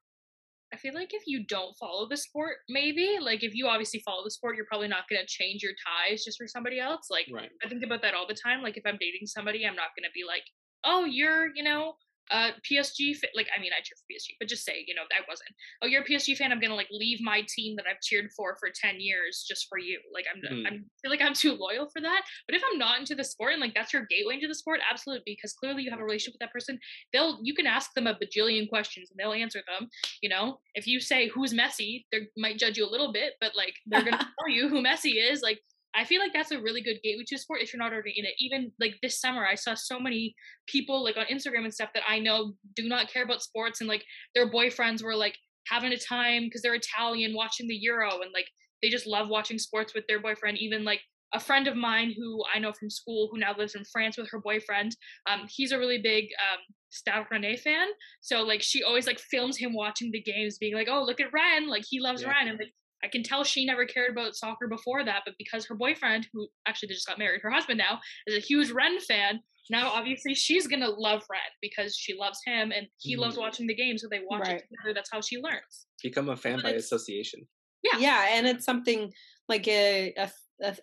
[0.73, 4.23] I feel like if you don't follow the sport, maybe like if you obviously follow
[4.23, 7.07] the sport, you're probably not going to change your ties just for somebody else.
[7.09, 7.49] Like right.
[7.63, 8.61] I think about that all the time.
[8.61, 10.43] Like if I'm dating somebody, I'm not going to be like,
[10.83, 11.95] oh, you're you know
[12.31, 15.03] uh PSG fa- like I mean I cheer for PSG but just say you know
[15.11, 15.49] I wasn't.
[15.81, 18.57] Oh you're a PSG fan I'm gonna like leave my team that I've cheered for
[18.59, 19.99] for 10 years just for you.
[20.13, 20.67] Like I'm mm.
[20.67, 23.53] I'm feel like I'm too loyal for that but if I'm not into the sport
[23.53, 26.33] and like that's your gateway into the sport absolutely because clearly you have a relationship
[26.35, 26.79] with that person
[27.13, 29.89] they'll you can ask them a bajillion questions and they'll answer them
[30.21, 30.59] you know?
[30.75, 32.05] If you say who's Messi?
[32.11, 35.13] they might judge you a little bit but like they're gonna tell you who Messi
[35.17, 35.59] is like
[35.93, 38.25] I feel like that's a really good gateway to sport if you're not already in
[38.25, 38.33] it.
[38.39, 40.35] Even like this summer, I saw so many
[40.67, 43.89] people like on Instagram and stuff that I know do not care about sports and
[43.89, 45.37] like their boyfriends were like
[45.67, 48.47] having a time because they're Italian watching the Euro and like
[48.81, 50.57] they just love watching sports with their boyfriend.
[50.59, 51.01] Even like
[51.33, 54.29] a friend of mine who I know from school who now lives in France with
[54.31, 54.95] her boyfriend,
[55.29, 57.87] um, he's a really big um, Stade Rennais fan.
[58.21, 61.33] So like she always like films him watching the games, being like, "Oh, look at
[61.33, 61.69] Rennes!
[61.69, 62.29] Like he loves yeah.
[62.29, 62.73] Rennes," and like
[63.03, 66.47] I can tell she never cared about soccer before that, but because her boyfriend, who
[66.67, 69.39] actually they just got married, her husband now is a huge Rennes fan.
[69.69, 73.21] Now, obviously, she's gonna love Rennes because she loves him and he mm-hmm.
[73.21, 74.57] loves watching the game, so they watch right.
[74.57, 74.93] it together.
[74.93, 75.87] That's how she learns.
[76.03, 77.47] Become a fan but by association.
[77.83, 79.11] Yeah, yeah, and it's something
[79.49, 80.29] like a, a, a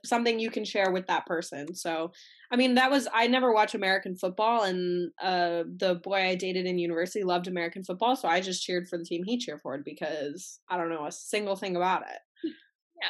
[0.05, 1.75] something you can share with that person.
[1.75, 2.13] So,
[2.51, 6.67] I mean, that was I never watch American football, and uh, the boy I dated
[6.67, 9.79] in university loved American football, so I just cheered for the team he cheered for
[9.79, 12.19] because I don't know a single thing about it.
[12.45, 13.09] Yeah.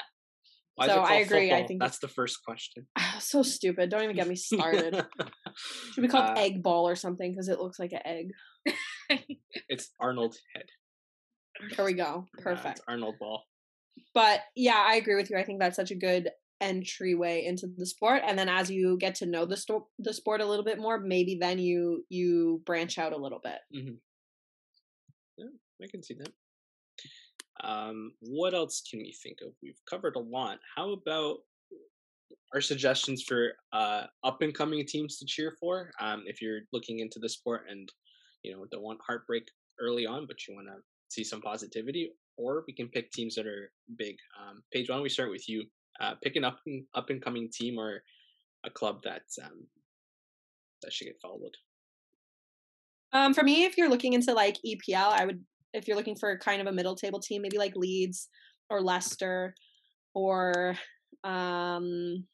[0.74, 1.48] Why so I agree.
[1.48, 1.64] Football?
[1.64, 2.86] I think that's the first question.
[3.20, 3.90] so stupid.
[3.90, 4.94] Don't even get me started.
[5.92, 8.30] Should be called uh, egg ball or something because it looks like an egg.
[9.68, 10.66] it's Arnold head.
[11.76, 12.26] There we go.
[12.38, 12.80] Perfect.
[12.86, 13.44] Yeah, Arnold ball.
[14.14, 15.36] But yeah, I agree with you.
[15.36, 16.30] I think that's such a good
[16.61, 20.40] entryway into the sport and then as you get to know the sto- the sport
[20.40, 23.59] a little bit more maybe then you you branch out a little bit.
[23.74, 23.94] Mm-hmm.
[25.36, 25.46] yeah
[25.82, 26.32] i can see that.
[27.62, 29.52] Um what else can we think of?
[29.62, 30.59] We've covered a lot.
[30.76, 31.38] How about
[32.54, 35.90] our suggestions for uh up and coming teams to cheer for?
[36.00, 37.88] Um if you're looking into the sport and
[38.42, 39.48] you know don't want heartbreak
[39.80, 40.76] early on but you want to
[41.09, 44.16] see some positivity or we can pick teams that are big.
[44.40, 45.64] Um paige why don't we start with you
[46.01, 48.03] uh, pick an up and, up and coming team or
[48.64, 49.66] a club that's um,
[50.82, 51.57] that should get followed.
[53.12, 55.44] Um, for me, if you're looking into like EPL, I would
[55.74, 58.28] if you're looking for kind of a middle table team, maybe like Leeds
[58.70, 59.55] or Leicester
[60.14, 60.76] or
[61.24, 62.24] um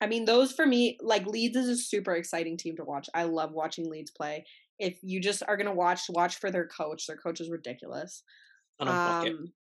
[0.00, 3.08] I mean those for me like Leeds is a super exciting team to watch.
[3.14, 4.44] I love watching Leeds play.
[4.78, 7.06] If you just are gonna watch, watch for their coach.
[7.06, 8.22] Their coach is ridiculous.
[8.80, 9.52] Um,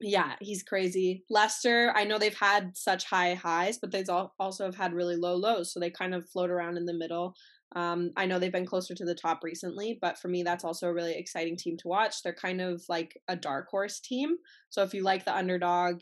[0.00, 1.24] yeah, he's crazy.
[1.28, 5.36] Leicester, I know they've had such high highs, but they've also have had really low
[5.36, 7.34] lows, so they kind of float around in the middle.
[7.76, 10.88] Um, I know they've been closer to the top recently, but for me, that's also
[10.88, 12.22] a really exciting team to watch.
[12.22, 14.36] They're kind of like a dark horse team.
[14.70, 16.00] So if you like the underdog,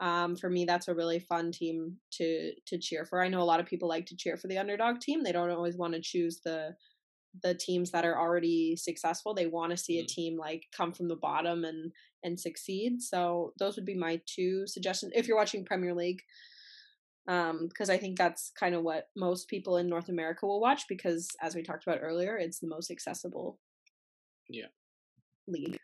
[0.00, 3.22] um, for me, that's a really fun team to to cheer for.
[3.22, 5.22] I know a lot of people like to cheer for the underdog team.
[5.22, 6.74] They don't always want to choose the
[7.42, 9.34] the teams that are already successful.
[9.34, 10.08] They want to see a mm.
[10.08, 11.92] team like come from the bottom and
[12.22, 13.02] and succeed.
[13.02, 16.22] So those would be my two suggestions if you're watching Premier League.
[17.28, 20.88] Um, because I think that's kind of what most people in North America will watch
[20.88, 23.58] because as we talked about earlier, it's the most accessible
[24.48, 24.66] yeah
[25.46, 25.78] league.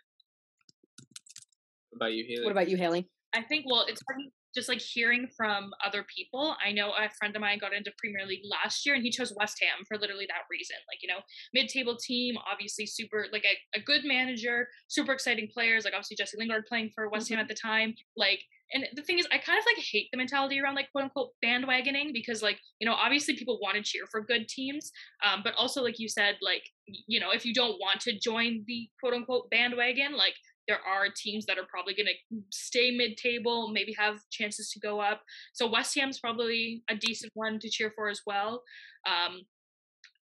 [1.90, 2.44] What about you, Haley?
[2.44, 3.08] What about you, Haley?
[3.34, 6.56] I think well, it's funny just like hearing from other people.
[6.64, 9.32] I know a friend of mine got into Premier League last year and he chose
[9.36, 10.76] West Ham for literally that reason.
[10.90, 11.20] Like, you know,
[11.52, 16.16] mid table team, obviously super, like a, a good manager, super exciting players, like obviously
[16.16, 17.34] Jesse Lingard playing for West mm-hmm.
[17.34, 17.94] Ham at the time.
[18.16, 18.40] Like,
[18.72, 21.30] and the thing is, I kind of like hate the mentality around like quote unquote
[21.44, 24.90] bandwagoning because like, you know, obviously people want to cheer for good teams.
[25.24, 26.64] Um, but also, like you said, like,
[27.06, 30.34] you know, if you don't want to join the quote unquote bandwagon, like
[30.68, 35.00] there are teams that are probably going to stay mid-table, maybe have chances to go
[35.00, 35.22] up.
[35.52, 38.62] So West Ham's probably a decent one to cheer for as well.
[39.06, 39.42] Um,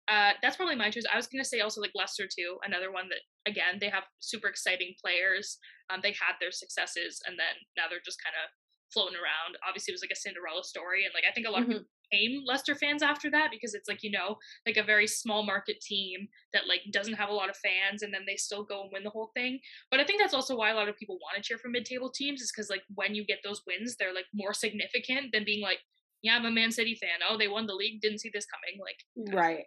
[0.10, 1.06] uh, that's probably my choice.
[1.12, 4.04] I was going to say also like Leicester too, another one that again they have
[4.20, 5.58] super exciting players.
[5.90, 8.50] Um, they had their successes and then now they're just kind of
[8.94, 9.58] floating around.
[9.68, 11.66] Obviously, it was like a Cinderella story, and like I think a lot Mhm.
[11.66, 15.08] of people became Leicester fans after that because it's like you know like a very
[15.08, 18.64] small market team that like doesn't have a lot of fans, and then they still
[18.64, 19.60] go and win the whole thing.
[19.92, 22.12] But I think that's also why a lot of people want to cheer for mid-table
[22.12, 25.62] teams is because like when you get those wins, they're like more significant than being
[25.62, 25.80] like,
[26.22, 27.20] yeah, I'm a Man City fan.
[27.28, 28.02] Oh, they won the league.
[28.02, 28.80] Didn't see this coming.
[28.80, 29.66] Like, Right.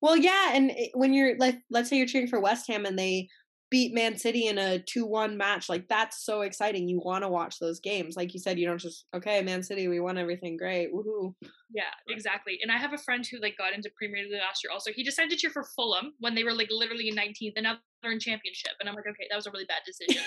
[0.00, 3.28] Well, yeah, and when you're like, let's say you're cheering for West Ham and they
[3.70, 6.88] beat Man City in a two-one match, like that's so exciting.
[6.88, 8.58] You want to watch those games, like you said.
[8.58, 11.34] You don't just okay, Man City, we won everything, great, woohoo.
[11.72, 12.58] Yeah, exactly.
[12.62, 14.72] And I have a friend who like got into Premier League last year.
[14.72, 17.64] Also, he decided to cheer for Fulham when they were like literally in 19th, and
[17.64, 18.72] now they're in Championship.
[18.80, 20.22] And I'm like, okay, that was a really bad decision.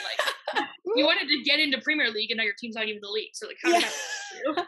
[0.55, 0.65] Like,
[0.95, 3.31] you wanted to get into Premier League, and now your team's not even the league.
[3.33, 3.79] So like, how Yeah.
[3.81, 4.67] did that?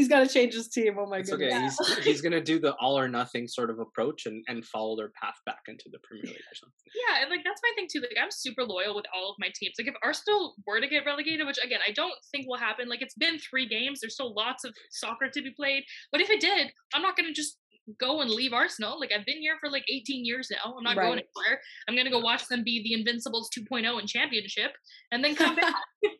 [0.00, 0.96] Work He's got to change his team.
[0.98, 1.78] Oh my It's goodness.
[1.78, 1.94] okay.
[1.96, 5.10] He's he's gonna do the all or nothing sort of approach and and follow their
[5.10, 6.90] path back into the Premier League or something.
[6.94, 8.00] Yeah, and like that's my thing too.
[8.00, 9.74] Like I'm super loyal with all of my teams.
[9.78, 12.88] Like if Arsenal were to get relegated, which again I don't think will happen.
[12.88, 14.00] Like it's been three games.
[14.00, 15.84] There's still lots of soccer to be played.
[16.12, 17.58] But if it did, I'm not gonna just
[17.98, 18.98] go and leave Arsenal.
[18.98, 20.74] Like I've been here for like 18 years now.
[20.76, 21.60] I'm not going anywhere.
[21.88, 24.72] I'm gonna go watch them be the Invincibles 2.0 in Championship,
[25.12, 25.74] and then come back.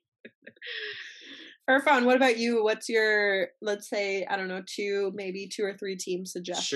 [1.70, 2.64] Irfan, what about you?
[2.64, 6.66] What's your, let's say, I don't know, two, maybe two or three team suggestions?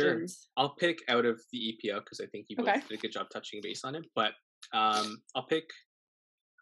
[0.46, 2.80] Sure, I'll pick out of the EPL because I think you both Okay.
[2.88, 4.04] did a good job touching base on it.
[4.14, 4.32] But
[4.72, 5.64] um, I'll pick.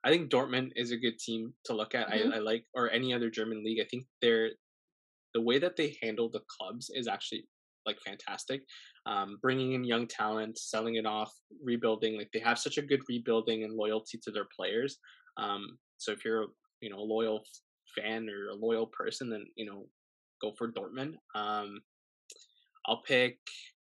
[0.04, 2.08] I think Dortmund is a good team to look at.
[2.08, 2.32] Mhm.
[2.32, 3.80] I, I like, or any other German league.
[3.80, 4.50] I think they're
[5.34, 7.46] the way that they handle the clubs is actually
[7.84, 8.62] like fantastic.
[9.06, 12.16] Um, bringing in young talent, selling it off, rebuilding.
[12.16, 14.98] Like they have such a good rebuilding and loyalty to their players.
[15.36, 16.46] Um, so if you're
[16.80, 17.44] you know a loyal
[17.96, 19.86] fan or a loyal person, then you know
[20.40, 21.14] go for Dortmund.
[21.34, 21.80] Um,
[22.86, 23.38] I'll pick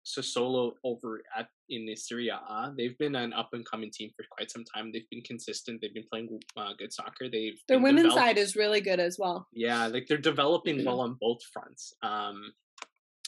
[0.07, 2.73] Sassuolo over at in the Serie A.
[2.77, 4.91] They've been an up and coming team for quite some time.
[4.91, 5.81] They've been consistent.
[5.83, 7.29] They've been playing uh, good soccer.
[7.31, 9.47] They've Their women's develop- side is really good as well.
[9.53, 11.93] yeah, like they're developing well on both fronts.
[12.03, 12.53] Um,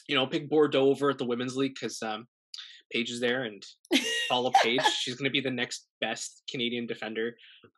[0.07, 2.27] you know, pick Bordeaux over at the women's league because um,
[2.91, 3.63] Paige is there and
[4.31, 4.81] follow Paige.
[4.99, 7.35] She's going to be the next best Canadian defender.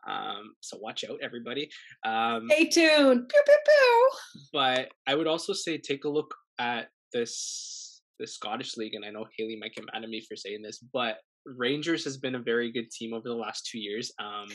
[0.08, 1.70] Um, so watch out, everybody.
[2.06, 3.28] Um, Stay tuned.
[3.30, 4.10] Pew, pew, pew.
[4.54, 9.10] but I would also say take a look at this the Scottish league, and I
[9.10, 12.40] know Haley might get mad at me for saying this, but Rangers has been a
[12.40, 14.12] very good team over the last two years.
[14.20, 14.48] Um,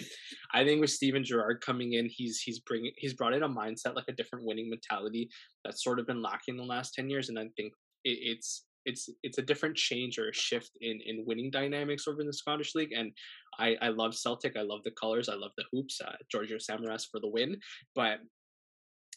[0.54, 3.96] I think with Steven Gerrard coming in, he's he's bringing he's brought in a mindset
[3.96, 5.28] like a different winning mentality
[5.64, 7.72] that's sort of been lacking the last ten years, and I think
[8.04, 12.20] it, it's it's it's a different change or a shift in in winning dynamics over
[12.20, 13.12] in the Scottish league, and
[13.58, 16.00] I I love Celtic, I love the colors, I love the hoops.
[16.00, 17.58] Uh, Giorgio Samaras for the win,
[17.94, 18.18] but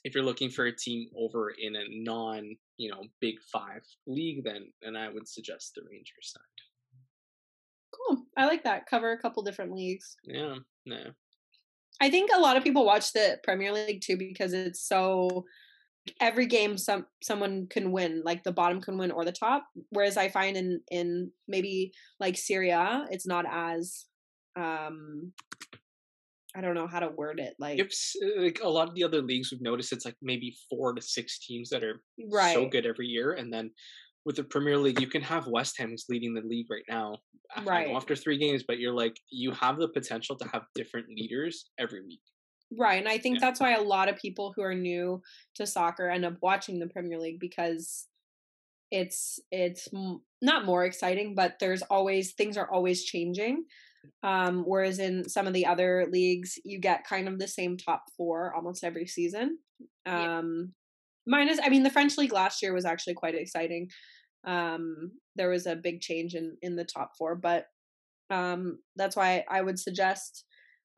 [0.04, 4.44] if you're looking for a team over in a non, you know, big five league,
[4.44, 6.60] then and I would suggest the Rangers side.
[7.96, 8.24] Cool.
[8.38, 8.88] I like that.
[8.88, 10.18] Cover a couple different leagues.
[10.24, 10.56] Yeah,
[10.86, 11.12] yeah,
[12.02, 15.46] I think a lot of people watch the Premier League too because it's so
[16.20, 19.66] every game some someone can win, like the bottom can win or the top.
[19.90, 24.06] Whereas I find in in maybe like Serie A, it's not as
[24.56, 25.34] um
[26.56, 27.54] I don't know how to word it.
[27.60, 30.56] Like It's uh, like a lot of the other leagues we've noticed it's like maybe
[30.70, 32.54] four to six teams that are right.
[32.54, 33.72] so good every year, and then
[34.26, 37.18] with the Premier League, you can have West Ham who's leading the league right now,
[37.64, 37.90] Right.
[37.90, 42.02] after three games, but you're like you have the potential to have different leaders every
[42.02, 42.22] week.
[42.78, 43.00] Right.
[43.00, 43.42] And I think Yeah.
[43.42, 45.22] that's why a lot of people who are new
[45.56, 48.08] to soccer end up watching the Premier League because
[48.92, 53.66] it's it's m- not more exciting, but there's always things are always changing.
[54.24, 58.04] Um, whereas in some of the other leagues, you get kind of the same top
[58.18, 59.60] four almost every season.
[60.06, 60.40] Yeah.
[60.40, 60.74] Um,
[61.28, 63.90] minus, I mean, the French league last year was actually quite exciting.
[64.46, 67.68] Um, there was a big change in in the top four, but
[68.30, 70.46] um, that's why I would suggest.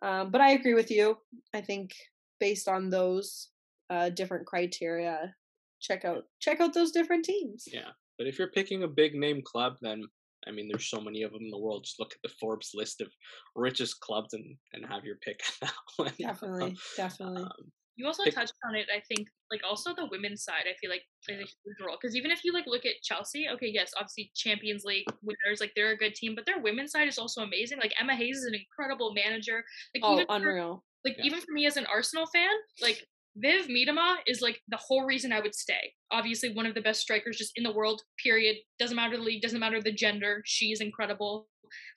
[0.03, 1.17] Um, but I agree with you.
[1.53, 1.95] I think
[2.39, 3.49] based on those
[3.89, 5.33] uh, different criteria,
[5.81, 7.65] check out check out those different teams.
[7.71, 7.89] Yeah.
[8.17, 10.03] But if you're picking a big name club, then
[10.45, 11.85] I mean, there's so many of them in the world.
[11.85, 13.07] Just look at the Forbes list of
[13.55, 15.41] richest clubs and and have your pick
[15.95, 16.11] one.
[16.19, 17.43] Definitely, definitely.
[17.43, 18.87] Um, You also Pick- touched on it.
[18.95, 20.63] I think, like, also the women's side.
[20.69, 23.47] I feel like plays a huge role because even if you like look at Chelsea,
[23.49, 27.07] okay, yes, obviously Champions League winners, like they're a good team, but their women's side
[27.07, 27.77] is also amazing.
[27.79, 29.63] Like Emma Hayes is an incredible manager.
[29.95, 30.83] Like oh, even for, unreal.
[31.05, 31.25] like Yeah.
[31.25, 32.49] even for me as an Arsenal fan,
[32.81, 35.93] like Viv Miedema is like the whole reason I would stay.
[36.11, 38.01] Obviously, one of the best strikers just in the world.
[38.21, 38.57] Period.
[38.79, 39.41] Doesn't matter the league.
[39.41, 40.41] Doesn't matter the gender.
[40.45, 41.47] She is incredible.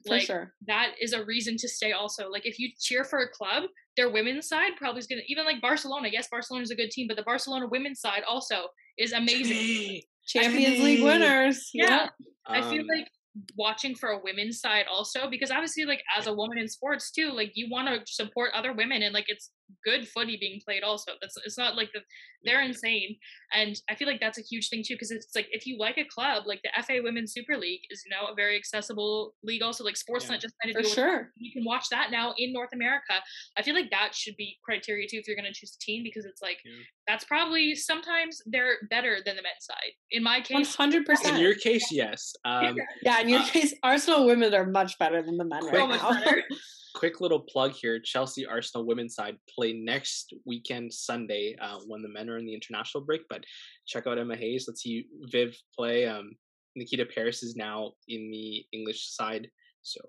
[0.06, 0.54] For sure.
[0.66, 1.92] that is a reason to stay.
[1.92, 3.64] Also, like if you cheer for a club,
[3.96, 6.08] their women's side probably is gonna even like Barcelona.
[6.12, 8.68] Yes, Barcelona is a good team, but the Barcelona women's side also
[8.98, 10.02] is amazing.
[10.26, 11.70] Champions League winners.
[11.72, 12.08] Yeah.
[12.46, 13.08] I feel Um, like
[13.56, 17.30] watching for a women's side also because obviously like as a woman in sports too
[17.32, 19.50] like you want to support other women and like it's
[19.84, 22.00] good footy being played also that's it's not like the,
[22.44, 23.16] they're insane
[23.52, 25.98] and i feel like that's a huge thing too because it's like if you like
[25.98, 29.82] a club like the fa women's super league is now a very accessible league also
[29.84, 30.38] like sportsnet Yeah.
[30.38, 31.32] just kind For of sure.
[31.36, 33.14] you can watch that now in north america
[33.56, 36.02] i feel like that should be criteria too if you're going to choose a team
[36.04, 36.72] because it's like Yeah.
[37.08, 41.38] that's probably sometimes they're better than the men's side in my case hundred In percent.
[41.40, 42.34] your case, yes.
[42.44, 45.70] Um, Yeah, in your uh, case, Arsenal women are much better than the men So
[45.70, 46.32] right much now.
[46.96, 52.08] quick little plug here chelsea arsenal women's side play next weekend sunday uh, when the
[52.08, 53.44] men are in the international break but
[53.86, 56.30] check out emma hayes let's see viv play um,
[56.74, 59.46] nikita parris is now in the english side
[59.82, 60.00] so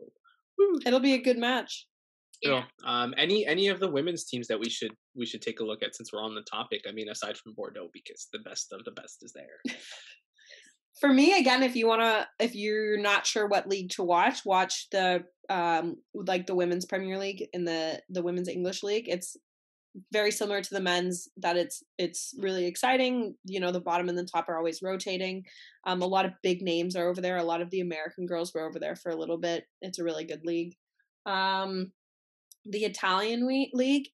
[0.58, 0.80] woo.
[0.86, 1.88] It'll be a good match.
[2.42, 5.66] yeah um, any any of the women's teams that we should we should take a
[5.66, 8.72] look at since we're on the topic i mean aside from bordeaux because the best
[8.72, 9.60] of the best is there
[11.00, 14.90] For me, again, if you wanna, if you're not sure what league to watch, watch
[14.92, 19.08] the um like the women's Premier League in the the women's English League.
[19.08, 19.38] It's
[20.12, 24.18] very similar to the men's that it's it's really exciting you know the bottom and
[24.18, 25.46] the top are always rotating.
[25.86, 27.38] Um a lot of big names are over there.
[27.38, 29.66] A lot of the american girls were over there for a little bit.
[29.82, 30.76] It's a really good league.
[31.26, 31.92] Um
[32.66, 34.10] the italian league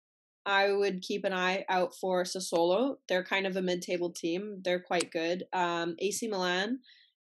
[0.45, 2.95] i would keep an eye out for Sassuolo.
[3.07, 6.79] they're kind of a mid-table team they're quite good um ac milan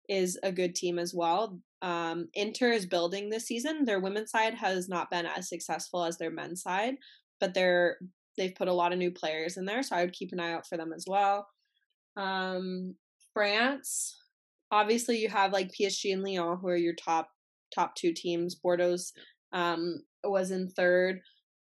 [0.08, 4.54] is a good team as well um inter is building this season their women's side
[4.54, 6.96] has not been as successful as their men's side
[7.40, 7.96] but they're
[8.36, 10.52] they've put a lot of new players in there, so I would keep an eye
[10.52, 11.46] out for them as well.
[12.16, 12.94] Um,
[13.34, 14.16] France,
[14.70, 17.28] obviously, you have like PSG and Lyon, who are your top
[17.74, 18.56] top two teams.
[18.64, 19.12] Bordeaux's
[19.52, 21.20] um, was in third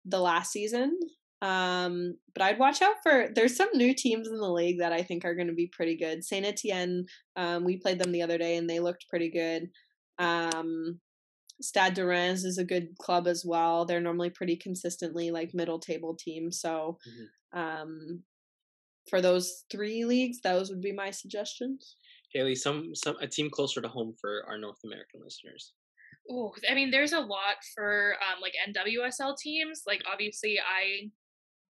[0.06, 0.98] the last season,
[1.42, 3.30] um, but I'd watch out for.
[3.34, 5.96] There's some new teams in the league that I think are going to be pretty
[5.96, 6.24] good.
[6.24, 9.70] Saint Etienne, um, we played them the other day and they looked pretty good.
[10.18, 11.00] Um,
[11.62, 13.86] Stade de Reims is a good club as well.
[13.86, 16.52] They're normally pretty consistently like middle table team.
[16.52, 16.98] So,
[17.54, 18.24] um,
[19.10, 21.96] for those three leagues, those would be my suggestions.
[22.34, 25.74] haley some some a team closer to home for our north american listeners
[26.32, 29.82] Oh, I mean, there's a lot for um, like NWSL teams.
[29.88, 31.10] Like, obviously, I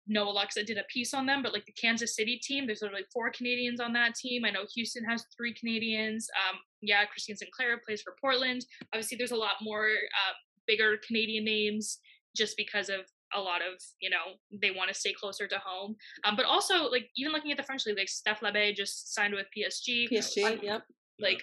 [0.09, 3.05] know Alexa did a piece on them, but like the Kansas City team, there's literally
[3.13, 4.45] four Canadians on that team.
[4.45, 6.29] I know Houston has three Canadians.
[6.49, 8.65] Um, yeah, Christine Sinclair plays for Portland.
[8.95, 10.35] Obviously, there's a lot more um,
[10.67, 11.99] bigger Canadian names
[12.37, 13.01] just because of
[13.35, 15.97] a lot of you know they want to stay closer to home.
[16.25, 19.35] Um, but also like even looking at the French league, like Steph Labbe just signed
[19.35, 20.09] with PSG.
[20.11, 20.83] PSG, yep.
[21.21, 21.43] Like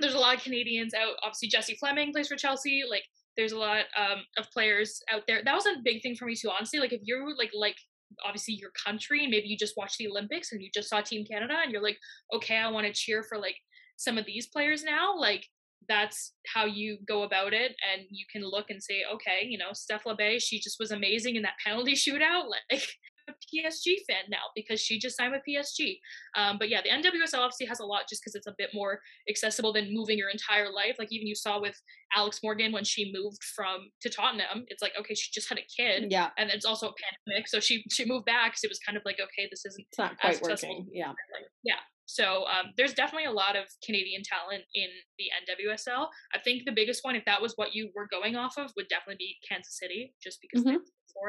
[0.00, 1.14] there's a lot of Canadians out.
[1.22, 2.82] Obviously, Jessie Fleming plays for Chelsea.
[2.88, 3.04] Like,
[3.36, 5.42] there's a lot um, of players out there.
[5.44, 6.50] That was a big thing for me too.
[6.50, 7.76] Honestly, like if you're like like
[8.24, 11.24] obviously your country and maybe you just watched the Olympics and you just saw Team
[11.24, 11.98] Canada and you're like,
[12.34, 13.56] okay, I want to cheer for like
[13.96, 15.16] some of these players now.
[15.16, 15.46] Like
[15.88, 19.72] that's how you go about it, and you can look and say, okay, you know,
[19.72, 22.44] Steph Labbe, she just was amazing in that penalty shootout.
[22.70, 22.86] Like.
[23.28, 25.98] A PSG fan now because she just signed with PSG.
[26.36, 29.00] Um, but yeah, the NWSL obviously has a lot just because it's a bit more
[29.28, 30.96] accessible than moving your entire life.
[30.98, 31.80] Like even you saw with
[32.16, 35.66] Alex Morgan when she moved from to Tottenham, it's like okay, she just had a
[35.76, 36.94] kid, Yeah, and it's also a
[37.26, 38.56] pandemic, so she she moved back.
[38.56, 40.88] So it was kind of like okay, this isn't it's not as quite working.
[40.92, 41.08] Yeah.
[41.08, 41.80] like, yeah.
[42.06, 46.08] So um, there's definitely a lot of Canadian talent in the NWSL.
[46.34, 48.88] I think the biggest one, if that was what you were going off of, would
[48.88, 50.78] definitely be Kansas City, just because Mhm.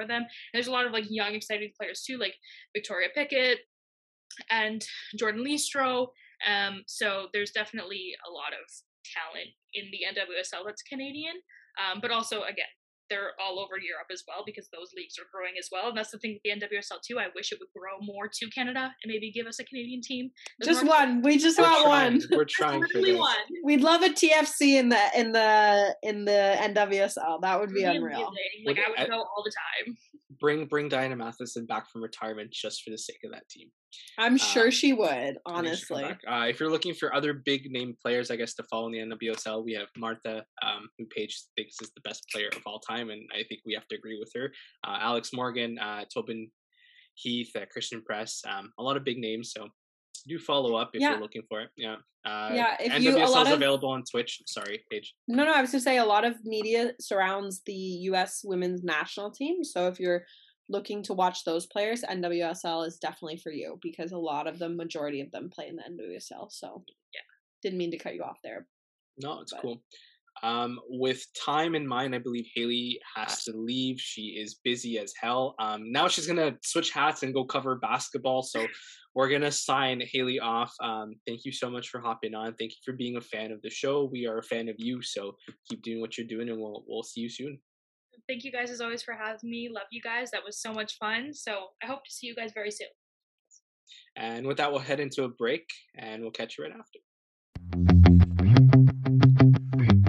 [0.02, 0.24] Of them.
[0.24, 2.34] And there's a lot of like young, exciting players too, like
[2.76, 3.60] Victoria Pickett
[4.50, 4.84] and
[5.20, 6.08] Jordyn Listro.
[6.48, 8.66] Um, so there's definitely a lot of
[9.06, 11.36] talent in the NWSL that's Canadian.
[11.78, 12.66] Um, but also, again,
[13.14, 15.90] they're all over Europe as well because those leagues are growing as well.
[15.90, 17.20] And that's the thing with the NWSL too.
[17.20, 20.32] I wish it would grow more to Canada and maybe give us a Canadian team.
[20.60, 21.22] There's Just more- one.
[21.22, 22.22] We just we're want trying, one.
[22.32, 23.36] we're trying for this one.
[23.64, 27.42] We'd love a TFC in the in the in the NWSL.
[27.42, 28.28] That would be Really unreal.
[28.34, 28.66] amazing.
[28.66, 29.54] Like Would- I would I- go all the
[29.86, 29.96] time.
[30.40, 33.70] bring bring diana matheson back from retirement just for the sake of that team
[34.18, 35.10] I'm sure Uh, she would.
[35.10, 36.04] I think she come Honestly.
[36.28, 39.16] Uh, if you're looking for other big name players, I guess to follow in the
[39.16, 43.10] NWSL, we have Marta, um, who Paige thinks is the best player of all time,
[43.10, 44.54] and I think we have to agree with her.
[44.86, 46.50] Uh, Alex Morgan, uh, Tobin
[47.16, 49.52] Heath, uh, Christen Press, um, a lot of big names.
[49.52, 49.68] So
[50.28, 51.12] do follow up if Yeah.
[51.12, 51.70] you're looking for it.
[51.76, 51.98] Yeah.
[52.26, 54.42] Uh, Yeah, if you- a NWSL lot is of- available on Twitch.
[54.48, 55.14] Sorry, Paige.
[55.28, 55.52] no, no.
[55.52, 57.74] I was gonna say a lot of media surrounds the
[58.10, 58.42] U.S.
[58.46, 59.64] women's national team.
[59.66, 60.26] So if you're
[60.70, 64.76] looking to watch those players, NWSL is definitely for you because a lot of them,
[64.78, 66.50] majority of them, play in the NWSL.
[66.52, 66.84] So
[67.14, 67.22] Yeah.
[67.62, 68.68] didn't mean to cut you off there.
[69.18, 69.84] No, it's But- cool.
[70.42, 74.02] Um, with time in mind, I believe Haley has to leave.
[74.02, 75.54] She is busy as hell.
[75.60, 78.42] Um, now she's gonna switch hats and go cover basketball.
[78.42, 78.66] So
[79.14, 80.74] we're gonna sign Haley off.
[80.82, 82.56] Um, thank you so much for hopping on.
[82.56, 84.06] Thank you for being a fan of the show.
[84.06, 85.04] We are a fan of you.
[85.04, 85.38] So
[85.70, 87.62] keep doing what you're doing, and we'll we'll see you soon.
[88.28, 89.70] Thank you guys as always for having me.
[89.70, 90.32] Love you guys.
[90.32, 91.34] That was so much fun.
[91.34, 92.88] So I hope to see you guys very soon.
[94.16, 97.00] And with that, we'll head into a break and we'll catch you right after.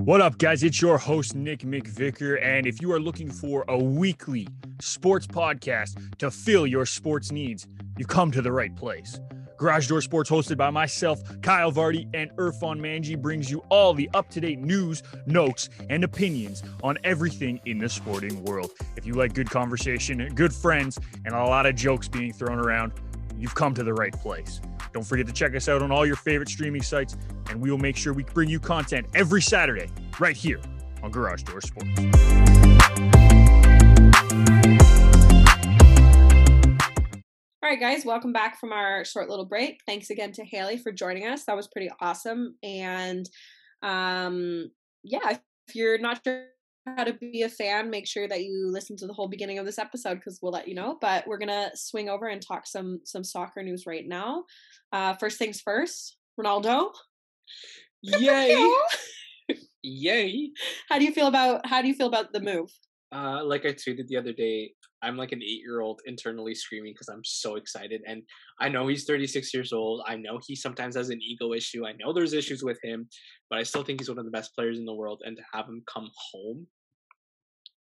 [0.05, 0.63] What up, guys?
[0.63, 2.39] It's your host, Nick McVicker.
[2.43, 4.47] And if you are looking for a weekly
[4.81, 9.19] sports podcast to fill your sports needs, you've come to the right place.
[9.57, 14.11] Garage Door Sports, hosted by myself, Kyle Vardy, and Irfan Manji, brings you all the
[14.15, 18.71] up to date news, notes, and opinions on everything in the sporting world.
[18.97, 22.93] If you like good conversation, good friends, and a lot of jokes being thrown around,
[23.37, 24.61] you've come to the right place.
[24.93, 27.17] Don't forget to check us out on all your favorite streaming sites,
[27.51, 30.61] and we will make sure we bring you content every Saturday right here
[31.03, 32.34] on Garage Door Sports.
[37.65, 39.81] All right, guys, welcome back from our short little break.
[39.87, 41.45] Thanks again to Haley for joining us.
[41.47, 42.57] That was pretty awesome.
[42.63, 43.27] And
[43.83, 44.71] um,
[45.03, 46.45] yeah, if you're not sure
[46.87, 49.65] how to be a fan, make sure that you listen to the whole beginning of
[49.65, 50.99] this episode because we'll let you know.
[51.01, 54.45] But we're gonna swing over and talk some some soccer news right now.
[54.93, 56.91] Uh, first things first, Ronaldo.
[58.03, 58.73] Yay!
[59.83, 60.51] Yay!
[60.91, 62.71] How do you feel about how do you feel about the move?
[63.15, 66.93] Uh, like I tweeted the other day, I'm like an eight year old internally screaming
[66.95, 68.03] because I'm so excited.
[68.07, 68.23] And
[68.61, 70.03] I know he's 36 years old.
[70.07, 71.87] I know he sometimes has an ego issue.
[71.87, 73.09] I know there's issues with him,
[73.51, 75.23] but I still think he's one of the best players in the world.
[75.25, 76.67] And to have him come home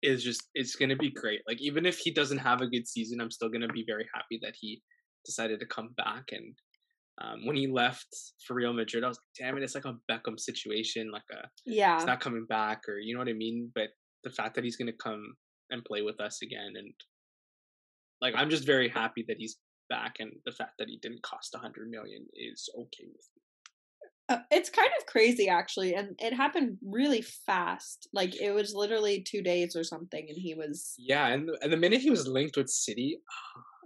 [0.03, 1.41] is just, it's going to be great.
[1.49, 4.07] Like, even if he doesn't have a good season, I'm still going to be very
[4.14, 4.82] happy that he
[5.24, 6.24] decided to come back.
[6.30, 6.55] And
[7.22, 8.07] um, when he left
[8.47, 11.11] for Real Madrid, I was like, damn it, it's like a Beckham situation.
[11.11, 11.97] Like, a, Yeah.
[11.97, 13.72] it's not coming back, or you know what I mean?
[13.74, 13.89] But
[14.25, 15.35] the fact that he's going to come
[15.70, 16.93] and play with us again and
[18.20, 19.59] like i'm just very happy that he's
[19.89, 23.43] back and the fact that he didn't cost 100 million is okay with me.
[24.31, 29.20] Uh, it's kind of crazy actually and it happened really fast like it was literally
[29.20, 32.57] two days or something and he was yeah and, and the minute he was linked
[32.57, 33.18] with city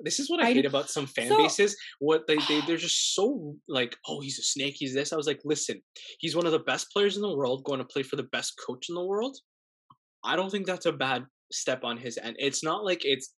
[0.05, 2.77] this is what i, I hate about some fan So- bases what they, they they're
[2.89, 5.83] just so like oh he's a snake he's this i was like listen
[6.21, 8.55] he's one of the best players in the world going to play for the best
[8.65, 9.37] coach in the world
[10.29, 12.37] i don't think that's a bad step on his end.
[12.39, 13.35] It's not like it's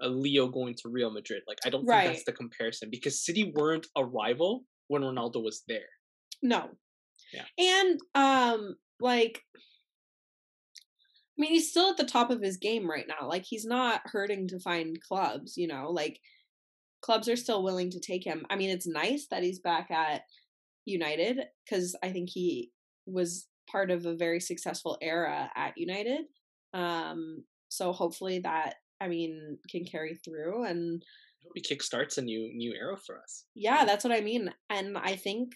[0.00, 3.52] a leo going to real madrid like i don't think that's the comparison because city
[3.56, 5.88] weren't a rival when ronaldo was there.
[6.42, 6.68] No.
[7.32, 7.44] Yeah.
[7.58, 13.26] and um like i mean he's still at the top of his game right now
[13.26, 16.20] like he's not hurting to find clubs you know like
[17.00, 18.44] clubs are still willing to take him.
[18.50, 20.22] I mean it's nice that he's back at
[20.84, 22.70] united because i think he
[23.06, 26.26] was part of a very successful era at united
[26.74, 31.02] um so hopefully that i mean can carry through and
[31.54, 34.52] he kickstarts a new new era for us yeah, that's what I mean.
[34.68, 35.54] And I think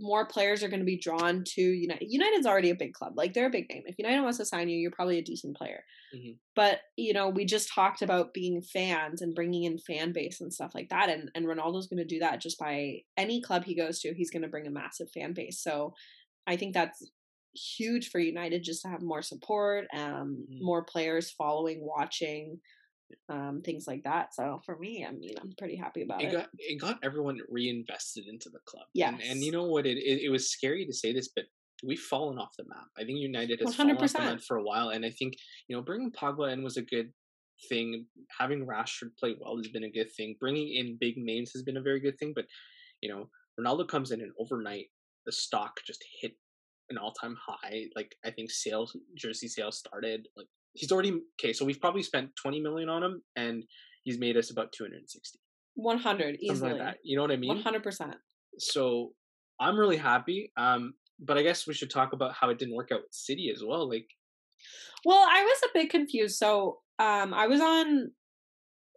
[0.00, 2.06] more players are going to be drawn to United.
[2.10, 3.14] United's already a big club.
[3.16, 3.84] Like they're a big name.
[3.86, 5.84] If United wants to sign you, you're probably a decent player.
[6.12, 6.38] Mhm.
[6.56, 10.52] But, you know, we just talked about being fans and bringing in fan base and
[10.52, 13.74] stuff like that and and Ronaldo's going to do that just by any club he
[13.76, 15.60] goes to, he's going to bring a massive fan base.
[15.62, 15.94] So,
[16.46, 17.10] I think that's
[17.54, 20.60] huge for United just to have more support, um Mhm.
[20.60, 22.60] more players following, watching,
[23.28, 24.34] um things like that.
[24.34, 26.32] So, for me, I mean, I'm pretty happy about it it.
[26.32, 28.86] got it got everyone reinvested into the club.
[29.08, 29.86] And, and you know what?
[29.86, 31.44] It, it it was scary to say this, but
[31.84, 32.88] we've fallen off the map.
[32.96, 35.34] I think United has fallen off the map for a while, and I think
[35.68, 37.12] you know bringing Pogba in was a good
[37.68, 38.06] thing.
[38.38, 40.36] Having Rashford play well has been a good thing.
[40.40, 42.32] Bringing in big names has been a very good thing.
[42.34, 42.46] But
[43.00, 43.28] you know,
[43.60, 44.86] Ronaldo comes in and overnight
[45.26, 46.32] the stock just hit
[46.90, 47.84] an all time high.
[47.96, 51.52] Like I think sales jersey sales started like he's already okay.
[51.52, 53.64] So we've probably spent twenty million on him, and
[54.04, 55.38] he's made us about two hundred and sixty.
[55.78, 56.72] 100 easily.
[56.72, 56.96] like that.
[57.04, 57.62] You know what I mean?
[57.62, 58.12] 100%.
[58.58, 59.12] so
[59.60, 60.52] I'm really happy.
[60.56, 63.52] Um, but I guess we should talk about how it didn't work out with City
[63.54, 63.88] as well.
[63.88, 64.08] Like,
[65.04, 66.36] Well, I was a bit confused.
[66.36, 68.10] So, um, I was on,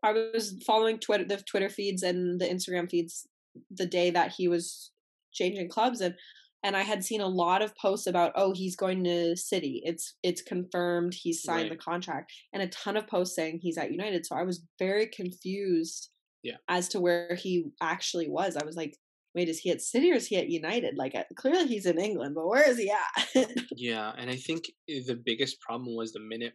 [0.03, 3.27] I was following Twitter, the Twitter feeds and the Instagram feeds
[3.69, 4.91] the day that he was
[5.33, 6.15] changing clubs, and
[6.63, 9.81] and I had seen a lot of posts about, oh, he's going to City.
[9.83, 11.13] It's it's confirmed.
[11.13, 14.25] He's signed the contract, and a ton of posts saying he's at United.
[14.25, 16.09] So I was very confused.
[16.43, 16.57] Yeah.
[16.67, 18.95] As to where he actually was, I was like,
[19.35, 20.95] wait, is he at City or is he at United?
[20.97, 23.51] Like, uh, clearly he's in England, but where is he at?
[23.75, 26.53] yeah, and I think the biggest problem was the minute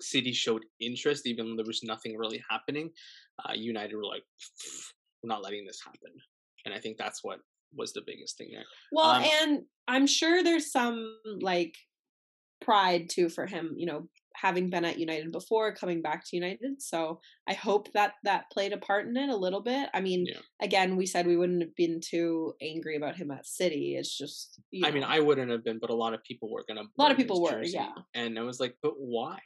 [0.00, 2.90] City showed interest, even though there was nothing really happening,
[3.44, 4.22] uh, United were like,
[5.22, 6.12] "We're not letting this happen,"
[6.64, 7.40] and I think that's what
[7.74, 8.64] was the biggest thing there.
[8.92, 11.74] Well, Um, and I'm sure there's some like
[12.60, 16.80] pride too for him, you know, having been at United before, coming back to United.
[16.82, 19.88] So I hope that that played a part in it a little bit.
[19.94, 20.40] I mean, Yeah.
[20.60, 23.96] again, we said we wouldn't have been too angry about him at City.
[23.96, 25.04] It's just, you I mean.
[25.04, 26.82] I wouldn't have been, but a lot of people were gonna.
[26.82, 27.92] A lot of people were, yeah.
[28.14, 29.38] And I was like, but why?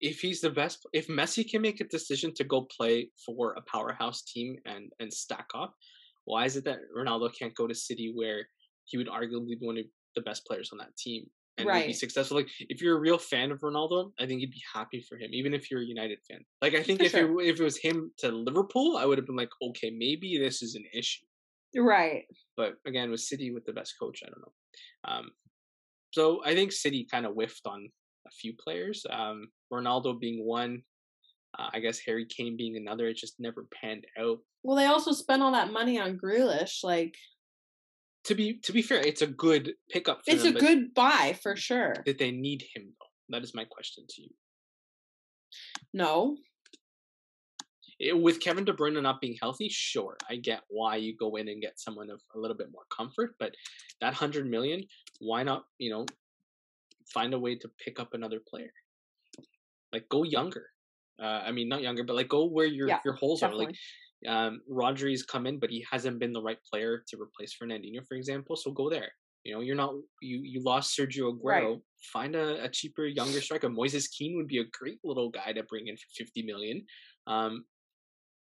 [0.00, 3.62] If he's the best, if Messi can make a decision to go play for a
[3.62, 5.74] powerhouse team and and stack up,
[6.24, 8.48] why is it that Ronaldo can't go to City where
[8.84, 11.24] he would arguably be one of the best players on that team
[11.58, 12.36] and would be successful?
[12.36, 15.30] Like, if you're a real fan of Ronaldo, I think you'd be happy for him,
[15.32, 16.40] even if you're a United fan.
[16.62, 17.40] Like, I think For if sure.
[17.40, 20.62] it, if it was him to Liverpool, I would have been like, okay, maybe this
[20.62, 21.24] is an issue
[21.82, 22.24] right.
[22.56, 25.12] but again with City with the best coach, I don't know.
[25.12, 25.30] Um,
[26.12, 27.88] so I think City kind of whiffed on
[28.26, 29.04] a few players.
[29.10, 30.82] Um, Ronaldo being one,
[31.58, 33.08] uh, I guess Harry Kane being another.
[33.08, 34.38] It just never panned out.
[34.62, 36.82] Well, they also spent all that money on Grealish.
[36.82, 37.14] Like,
[38.24, 40.24] To be to be fair, it's a good pickup.
[40.24, 41.94] For it's them, a good buy for sure.
[42.04, 43.36] Did they need him though?
[43.36, 44.30] That is my question to you.
[45.92, 46.36] No.
[48.00, 51.48] It- with Kevin De Bruyne not being healthy, sure, I get why you go in
[51.48, 53.36] and get someone of a little bit more comfort.
[53.38, 53.54] But
[54.00, 54.82] that hundred million,
[55.20, 55.64] why not?
[55.78, 56.06] You know,
[57.12, 58.72] find a way to pick up another player.
[59.92, 60.66] Like go younger.
[61.22, 63.66] Uh, I mean, not younger, but like go where your Yeah, your holes Definitely.
[63.66, 63.68] are.
[63.68, 63.76] Like
[64.26, 68.16] um, Rodri's come in, but he hasn't been the right player to replace Fernandinho, for
[68.16, 68.56] example.
[68.56, 69.10] So go there.
[69.44, 71.44] You know, you're not you you lost Sergio Aguero.
[71.44, 71.78] Right.
[72.12, 73.68] Find a, a cheaper, younger striker.
[73.68, 76.86] Moises Kean would be a great little guy to bring in for fifty million.
[77.26, 77.64] Um,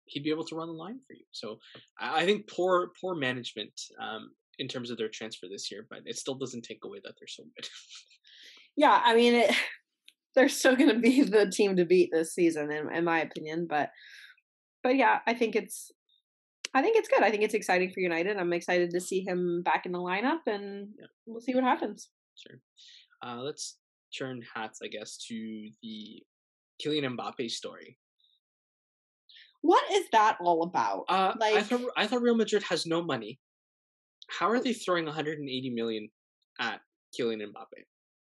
[0.06, 1.24] he'd be able to run the line for you.
[1.32, 1.58] So
[1.98, 6.00] I, I think poor poor management um, in terms of their transfer this year, but
[6.06, 7.68] it still doesn't take away that they're so good.
[8.76, 9.54] Yeah, I mean, it,
[10.34, 13.66] they're still going to be the team to beat this season, in, in my opinion.
[13.68, 13.90] But,
[14.82, 15.90] but yeah, I think it's,
[16.74, 17.22] I think it's good.
[17.22, 18.36] I think it's exciting for United.
[18.36, 21.06] I'm excited to see him back in the lineup, and Yeah.
[21.26, 22.08] we'll see what happens.
[22.36, 22.58] Sure.
[23.24, 23.78] Uh, let's
[24.18, 26.22] turn hats, I guess, to the
[26.84, 27.96] Kylian Mbappe story.
[29.62, 31.04] What is that all about?
[31.08, 33.40] Uh, I Like- thought I thought Real Madrid has no money.
[34.28, 36.08] How are they throwing 180 million
[36.60, 36.80] at
[37.18, 37.84] Kylian Mbappe?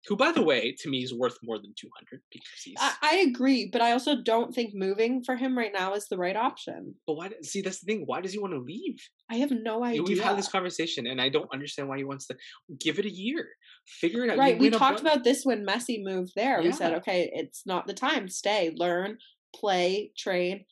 [0.09, 2.75] Who, by the way, to me is worth more than 200 because he's.
[2.81, 6.17] I, I agree, but I also don't think moving for him right now is the
[6.17, 6.95] right option.
[7.07, 7.31] but why?
[7.43, 8.03] See, that's the thing.
[8.07, 8.97] Why does he want to leave?
[9.31, 10.03] I have no idea.
[10.03, 12.37] We've had this conversation, and I don't understand why he wants to
[12.81, 13.47] give it a year,
[13.87, 14.39] figure it out.
[14.39, 16.63] Right, we talked about this when Messi moved there.
[16.63, 18.29] We said, okay, it's not the time.
[18.29, 19.19] Stay, learn,
[19.55, 20.65] play, train.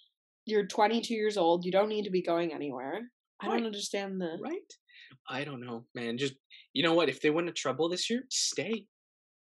[0.46, 1.66] You're 22 years old.
[1.66, 3.02] You don't need to be going anywhere.
[3.40, 4.38] I don't understand the.
[4.42, 4.72] right.
[5.28, 6.16] I don't know, man.
[6.16, 6.34] Just
[6.72, 7.08] you know what?
[7.10, 8.86] If they win a treble this year, stay.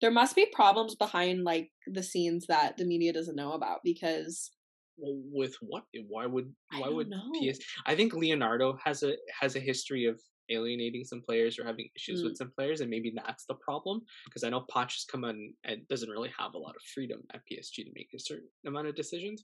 [0.01, 4.51] There must be problems behind like the scenes that the media doesn't know about because
[4.97, 5.83] Well, with what?
[6.07, 6.53] Why would?
[6.79, 7.31] Why would know.
[7.39, 7.59] PS?
[7.85, 10.19] I think Leonardo has a has a history of
[10.49, 12.25] alienating some players or having issues Mm.
[12.25, 14.01] with some players, and maybe that's the problem.
[14.25, 17.21] Because I know Poch has come on and doesn't really have a lot of freedom
[17.33, 19.43] at PSG to make a certain amount of decisions.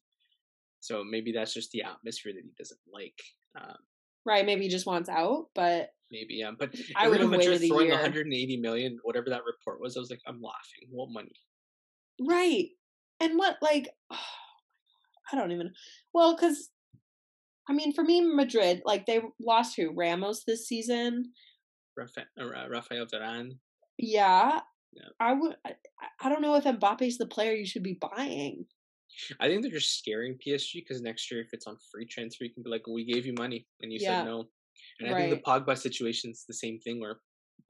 [0.80, 3.20] So maybe that's just the atmosphere that he doesn't like.
[3.60, 3.78] Um,
[4.26, 7.68] right, maybe he just wants out, but maybe, um, but I would have waited a
[7.68, 7.96] throwing year.
[7.96, 10.88] 180 million, whatever that report was, I was like, I'm laughing.
[10.90, 11.36] What money?
[12.22, 12.68] right.
[13.20, 15.72] And what like I don't even
[16.14, 16.70] well cuz
[17.68, 21.34] I mean for me Madrid like they lost who Ramos this season.
[21.98, 23.58] Rafa- uh, Rafael Varane.
[23.98, 24.62] Yeah.
[24.94, 25.10] Yeah.
[25.20, 25.76] I would I,
[26.22, 28.66] I don't know if Mbappe's the player you should be buying.
[29.40, 32.54] I think they're just scaring PSG because next year, if it's on free transfer, you
[32.54, 34.20] can be like, "We gave you money and you Yeah.
[34.22, 34.50] said no."
[35.00, 37.20] And I think the Pogba situation is the same thing, where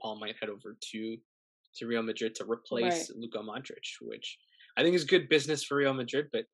[0.02, 1.18] Paul might head over to
[1.78, 4.38] to Real Madrid to replace Luka Modric, which
[4.78, 6.46] I think is good business for Real Madrid, but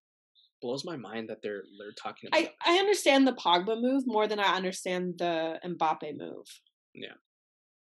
[0.62, 2.40] blows my mind that they're they're talking about.
[2.40, 6.46] I, I understand the Pogba move more than I understand the Mbappe move.
[6.94, 7.14] Yeah.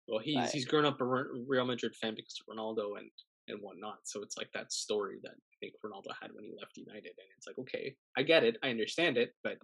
[0.08, 3.10] Well, he's but- he's grown up a Real Madrid fan because of Ronaldo and
[3.48, 3.98] and whatnot.
[4.04, 7.28] So it's like that story that I think Ronaldo had when he left United, and
[7.36, 9.58] it's like, okay, I get it, I understand it, but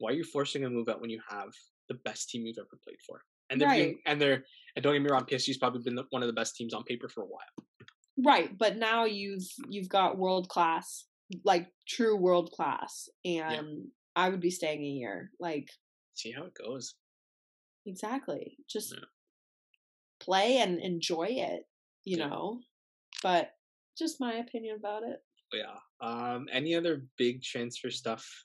[0.00, 1.50] why are you forcing a move out when you have
[1.88, 3.22] the best team you've ever played for?
[3.50, 4.44] And they're being, and they're
[4.76, 6.84] and don't get me wrong, PSG's probably been the, one of the best teams on
[6.84, 7.66] paper for a while.
[8.16, 11.06] Right, but now you've you've got world class,
[11.44, 15.30] like true world class, and I would be staying a year.
[15.40, 15.70] Like
[16.14, 16.94] See how it goes.
[17.86, 19.04] exactly, just Yeah.
[20.20, 21.68] play and enjoy it,
[22.04, 22.28] you Yeah.
[22.28, 22.60] know.
[23.22, 23.52] But
[23.98, 25.24] just my opinion about it.
[25.52, 25.78] Yeah.
[26.00, 26.48] Um.
[26.52, 28.44] Any other big transfer stuff,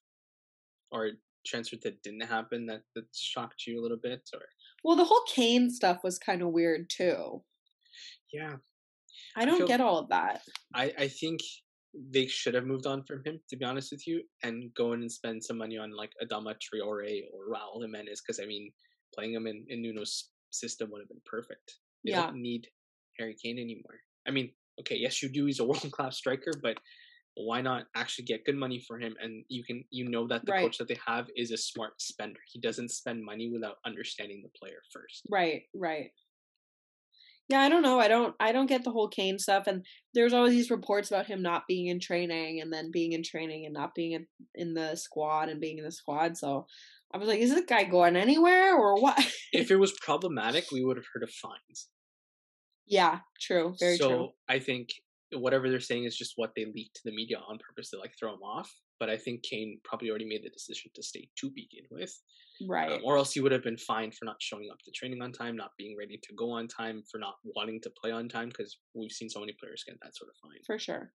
[0.92, 1.12] or
[1.46, 4.42] transfer that didn't happen that that shocked you a little bit, or
[4.84, 7.44] Well, the whole Kane stuff was kind of weird too.
[8.34, 8.56] yeah,
[9.36, 10.42] I I don't feel- get all of that.
[10.74, 11.42] I, I think
[12.12, 15.02] they should have moved on from him, to be honest with you, and go in
[15.02, 18.72] and spend some money on like Adama Traore or Raul Jimenez, because I mean,
[19.14, 21.76] playing him in, in Nuno's system would have been perfect.
[22.04, 22.26] They Yeah.
[22.28, 22.68] don't need
[23.18, 24.00] Harry Kane anymore.
[24.28, 25.46] I mean, okay, yes, you do.
[25.46, 26.78] He's a world class striker, but
[27.36, 29.16] why not actually get good money for him?
[29.22, 30.62] And you can, you know, that the Right.
[30.64, 32.40] coach that they have is a smart spender.
[32.52, 35.24] He doesn't spend money without understanding the player first.
[35.30, 36.12] Right, right.
[37.48, 38.00] Yeah, I don't know.
[38.00, 41.28] I don't I don't get the whole Kane stuff and there's always these reports about
[41.28, 44.74] him not being in training and then being in training and not being in, in
[44.74, 46.38] the squad and being in the squad.
[46.38, 46.66] So
[47.14, 49.20] I was like, is this guy going anywhere or what?
[49.54, 51.90] if it was problematic, we would have heard of fines.
[52.88, 53.76] yeah, true.
[53.80, 54.08] Very true.
[54.08, 54.30] so true.
[54.50, 54.90] I think
[55.34, 58.14] whatever they're saying is just what they leaked to the media on purpose to like
[58.20, 58.72] throw him off.
[59.00, 62.14] But I think Kane probably already made the decision to stay to begin with.
[62.68, 62.92] Right.
[62.94, 65.34] Um, or else he would have been fined for not showing up to training on
[65.34, 68.50] time, not being ready to go on time, for not wanting to play on time.
[68.50, 70.62] Because we've seen so many players get that sort of fine.
[70.66, 71.12] For sure.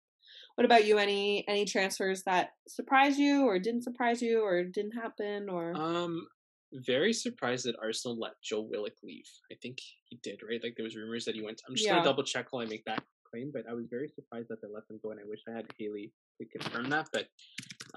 [0.55, 0.97] What about you?
[0.97, 6.27] Any any transfers that surprised you or didn't surprise you or didn't happen or Um,
[6.73, 9.29] very surprised that Arsenal let Joe Willock leave.
[9.51, 9.77] I think
[10.09, 10.61] he did, right?
[10.61, 11.61] Like there was rumors that he went.
[11.67, 11.93] I'm just Yeah.
[11.93, 14.67] gonna double check while I make that claim, but I was very surprised that they
[14.73, 16.11] let them go, and I wish I had Haley
[16.41, 17.07] to confirm that.
[17.11, 17.25] But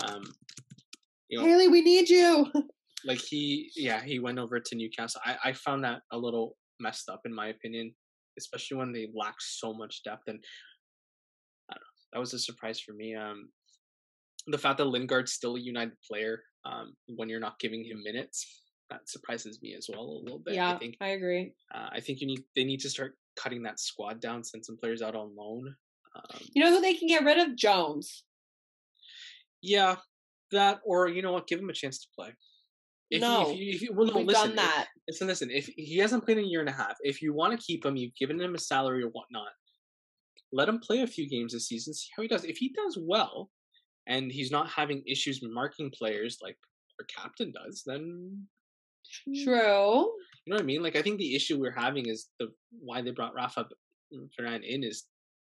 [0.05, 0.22] um,
[1.28, 2.51] you know, Haley, we need you.
[3.05, 5.20] like he, yeah, he went over to Newcastle.
[5.24, 7.95] I I found that a little messed up in my opinion,
[8.39, 10.24] especially when they lack so much depth.
[10.26, 10.39] And
[11.70, 13.14] I don't know, that was a surprise for me.
[13.14, 13.51] Um,
[14.47, 18.62] the fact that Lingard's still a United player, um, when you're not giving him minutes,
[18.91, 20.55] that surprises me as well a little bit.
[20.55, 21.53] yeah, I think I agree.
[21.74, 24.76] uh, I think you need they need to start cutting that squad down, send some
[24.76, 25.74] players out on loan.
[26.16, 27.57] Um, You know who they can get rid of?
[27.57, 28.24] Jones.
[29.62, 29.97] yeah,
[30.53, 32.32] that or you know what, give him a chance to play.
[33.11, 34.86] If No, you, if you, if you, well, no, We've listen, done if- that.
[35.09, 35.51] listen, listen.
[35.51, 37.84] If he hasn't played in a year and a half, if you want to keep
[37.84, 39.49] him, you've given him a salary or whatnot.
[40.53, 41.95] Let him play a few games this season.
[41.95, 42.45] See how he does.
[42.45, 43.51] If he does well,
[44.07, 46.57] and he's not having issues marking players like
[46.99, 48.47] our captain does, then
[49.45, 50.12] True.
[50.51, 50.82] You know what I mean?
[50.82, 52.48] Like I think the issue we're having is the
[52.80, 53.66] why they brought Rafa
[54.12, 55.05] Varane in is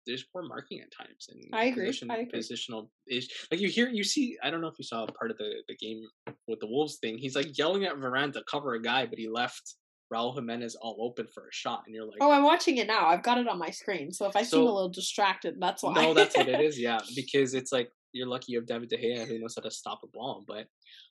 [0.05, 2.39] there's poor marking at times and I agree, Position, I agree.
[2.39, 4.37] Positional is like you hear you see.
[4.43, 6.03] I don't know if you saw part of the the game
[6.47, 7.17] with the Wolves thing.
[7.17, 9.77] He's like yelling at Varane to cover a guy, but he left
[10.13, 13.07] Raul Jimenez all open for a shot, and you're like, Oh, I'm watching it now.
[13.07, 14.11] I've got it on my screen.
[14.11, 15.93] So if I seem a little distracted, that's why.
[15.93, 16.79] no, that's what it is.
[16.87, 19.71] Yeah, because it's like you're lucky you have David De Gea who knows how to
[19.71, 20.67] stop a ball, but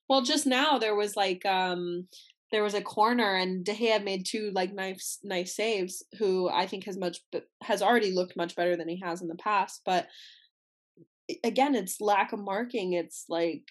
[0.09, 2.07] Well, just now there was like um
[2.53, 6.05] there was a corner and De Gea made two like nice nice saves.
[6.18, 7.18] Who I think has much
[7.62, 9.80] has already looked much better than he has in the past.
[9.84, 10.07] But
[11.44, 12.92] again, it's lack of marking.
[12.92, 13.62] It's like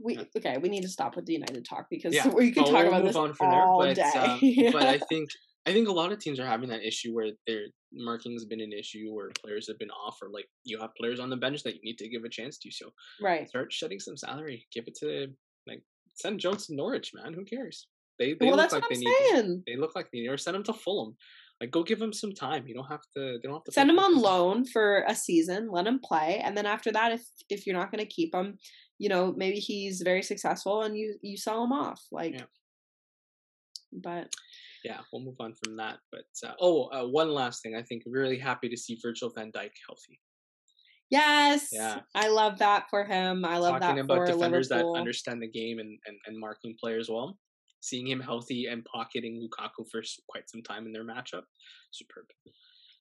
[0.00, 0.58] we okay.
[0.58, 2.28] We need to stop with the United talk because Yeah.
[2.34, 4.02] we could Well, talk we'll about this on from there, all but, day.
[4.02, 4.70] um, Yeah.
[4.72, 5.30] but I think
[5.66, 7.62] I think a lot of teams are having that issue where their
[7.92, 11.18] marking has been an issue, where players have been off, or like you have players
[11.20, 12.70] on the bench that you need to give a chance to.
[12.70, 13.48] So right.
[13.48, 15.28] start shedding some salary, give it to
[15.66, 15.82] like
[16.14, 17.34] send Jones to Norwich, man.
[17.34, 17.88] Who cares?
[18.18, 19.16] They they Well, look that's like what they I'm need.
[19.30, 19.62] saying.
[19.66, 21.16] They look like they need, or send them to Fulham.
[21.60, 22.66] Like go give them some time.
[22.66, 23.38] You don't have to.
[23.38, 25.70] They don't have to Send him on loan for a season.
[25.70, 28.58] Let him play, and then after that, if if you're not going to keep him,
[28.98, 32.02] you know maybe he's very successful, and you you sell him off.
[32.12, 32.44] Like, Yeah.
[33.92, 34.28] but
[34.84, 35.98] Yeah, we'll move on from that.
[36.12, 37.74] But uh, oh, uh, one last thing.
[37.74, 40.20] I think really happy to see Virgil Van Dijk healthy.
[41.10, 42.00] yes, Yeah.
[42.14, 43.44] I love that for him.
[43.44, 44.92] I love talking that about for defenders Liverpool.
[44.94, 47.38] that understand the game and, and, and marking players well.
[47.80, 51.42] Seeing him healthy and pocketing Lukaku for quite some time in their matchup,
[51.92, 52.26] superb.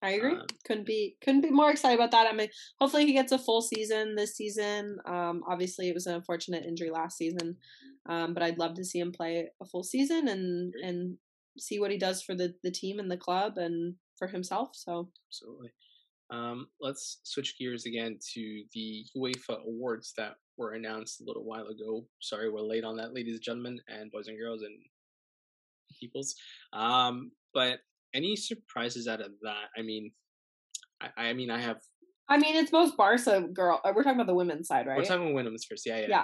[0.01, 0.33] I agree.
[0.33, 2.31] um, couldn't be couldn't be more excited about that.
[2.31, 2.49] I mean,
[2.79, 4.97] hopefully he gets a full season this season.
[5.05, 7.57] Um, obviously it was an unfortunate injury last season,
[8.07, 11.17] um, but I'd love to see him play a full season and and
[11.57, 14.69] see what he does for the the team and the club and for himself.
[14.73, 15.71] So Absolutely.
[16.31, 21.67] Um, let's switch gears again to the UEFA awards that were announced a little while
[21.67, 22.05] ago.
[22.21, 24.77] Sorry, we're late on that, ladies and gentlemen, and boys and girls and
[25.99, 26.35] peoples.
[26.73, 27.79] Um, but
[28.13, 29.65] any surprises out of that?
[29.77, 30.11] I mean,
[31.01, 31.77] I, I mean, I have.
[32.27, 33.81] I mean, it's most Barca girl.
[33.83, 34.97] uh, We're talking about the women's side, right?
[34.97, 36.07] We're talking about women's first, yeah, yeah.
[36.09, 36.23] yeah.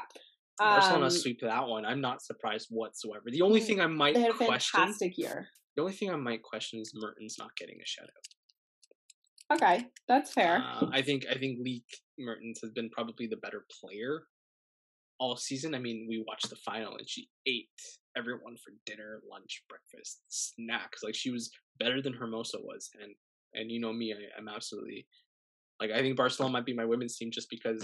[0.60, 1.86] Barcelona Um, sweep that one.
[1.86, 3.26] I'm not surprised whatsoever.
[3.32, 5.48] The only Mm, thing I might they had a question, fantastic year.
[5.76, 8.36] the only thing I might question is Martens not getting a shutout.
[9.52, 10.64] Okay, that's fair.
[10.64, 11.84] Uh, I think I think Lieke
[12.20, 14.24] Martens has been probably the better player
[15.20, 15.76] all season.
[15.76, 17.68] I mean, we watched the final and she ate
[18.18, 21.04] everyone for dinner, lunch, breakfast, snacks.
[21.04, 23.14] Like she was better than Hermoso was, and
[23.54, 25.06] and you know me, I, I'm absolutely
[25.80, 27.84] like I think Barcelona might be my women's team just because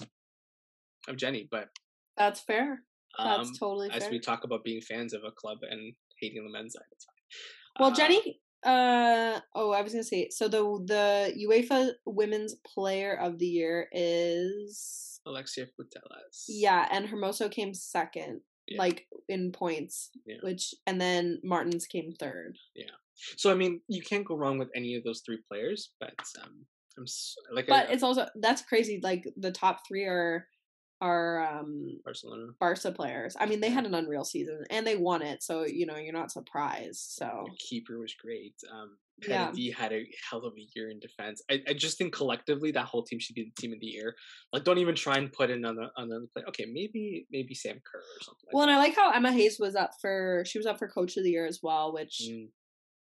[1.07, 1.47] of Jenny.
[1.51, 1.67] But
[2.15, 2.83] that's fair.
[3.19, 3.97] um, That's totally fair.
[3.97, 7.05] as we talk about being fans of a club and hating the men's side, it's
[7.05, 7.83] fine.
[7.83, 8.39] Well, Uh, Jenny.
[8.63, 10.29] Uh oh, I was gonna say.
[10.31, 16.45] So the the UEFA Women's Player of the Year is Alexia Putellas.
[16.47, 18.79] yeah, and Hermoso came second, Yeah.
[18.79, 20.37] like in points, Yeah.
[20.41, 22.57] which and then Martens came third.
[22.75, 22.91] Yeah.
[23.37, 25.91] So I mean, you can't go wrong with any of those three players.
[25.99, 26.65] But um,
[26.97, 27.05] I'm
[27.53, 28.99] like, But I, it's also that's crazy.
[29.03, 30.47] Like the top three are
[30.99, 32.47] are um Barcelona.
[32.59, 33.35] Barca players.
[33.39, 36.13] I mean, they had an unreal season and they won it, so you know you're
[36.13, 37.11] not surprised.
[37.11, 38.55] So The keeper was great.
[38.71, 39.45] Um, Yeah.
[39.45, 41.41] Kennedy had a hell of a year in defense.
[41.49, 44.15] I, I just think collectively that whole team should be the team of the year.
[44.53, 46.43] Like, don't even try and put in another another play.
[46.49, 48.49] Okay, maybe maybe Sam Kerr or something.
[48.53, 50.87] well, and like I like how Emma Hayes was up for she was up for
[50.87, 52.21] Coach of the Year as well, which.
[52.27, 52.47] Mm.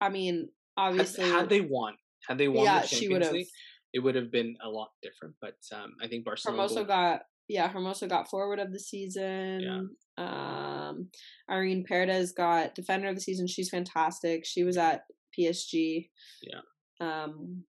[0.02, 1.94] I mean, obviously, had they won,
[2.28, 3.34] had they won yeah, the she Champions would have.
[3.34, 3.48] League,
[3.94, 5.36] it would have been a lot different.
[5.40, 6.64] But um, I think Barcelona.
[6.64, 9.90] Hermoso got yeah, Hermoso got forward of the season.
[10.18, 11.10] Um,
[11.50, 13.48] Irene Paredes got defender of the season.
[13.48, 14.46] She's fantastic.
[14.46, 15.04] She was at
[15.38, 16.10] PSG.
[16.42, 16.62] Yeah.
[17.02, 17.64] Um,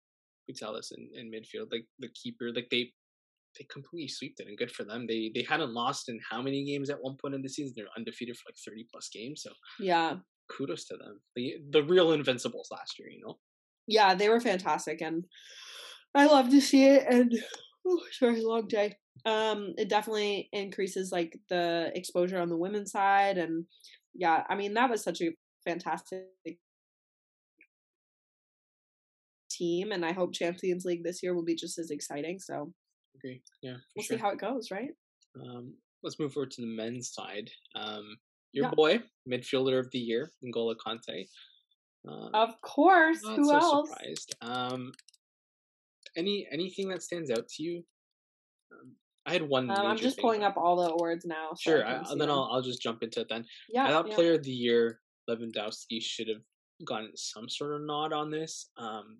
[0.49, 2.91] Putellas in, in midfield, like the keeper, like they
[3.57, 5.05] they completely sweeped it, and good for them.
[5.07, 7.74] They they hadn't lost in how many games at one point in the season?
[7.76, 9.43] They're undefeated for like thirty plus games.
[9.43, 10.15] So yeah,
[10.49, 11.19] kudos to them.
[11.36, 13.38] The the real invincibles last year, you know.
[13.88, 15.26] yeah, they were fantastic, and
[16.15, 17.05] I love to see it.
[17.09, 17.34] And
[17.88, 18.97] oh, sorry, long day.
[19.26, 23.66] Um, it definitely increases like the exposure on the women's side, and
[24.14, 25.32] yeah, I mean that was such a
[25.66, 26.26] fantastic
[29.51, 32.39] team, and I hope Champions League this year will be just as exciting.
[32.39, 32.74] So
[33.16, 33.41] Agree.
[33.62, 34.18] Yeah, we'll sure.
[34.18, 34.89] see how it goes, right?
[35.39, 37.49] Um, let's move forward to the men's side.
[37.76, 38.18] Um,
[38.53, 38.72] your Yeah.
[38.76, 41.28] boy, midfielder of the year, N'Golo Kanté.
[42.07, 43.22] Uh, Of course.
[43.22, 43.89] Who so else?
[43.89, 44.36] surprised.
[44.41, 44.91] Um,
[46.18, 47.84] any anything that stands out to you?
[48.72, 48.95] Um,
[49.26, 49.69] I had one.
[49.69, 51.49] Um, I'm just pulling up all the awards now.
[51.55, 52.32] so Sure, I I, and then them.
[52.32, 53.45] I'll I'll just jump into it then.
[53.69, 53.86] Yeah.
[53.86, 54.15] I thought yeah.
[54.15, 54.99] Player of the Year
[55.30, 56.41] Lewandowski should have
[56.86, 58.69] gotten some sort of nod on this.
[58.78, 59.19] Um,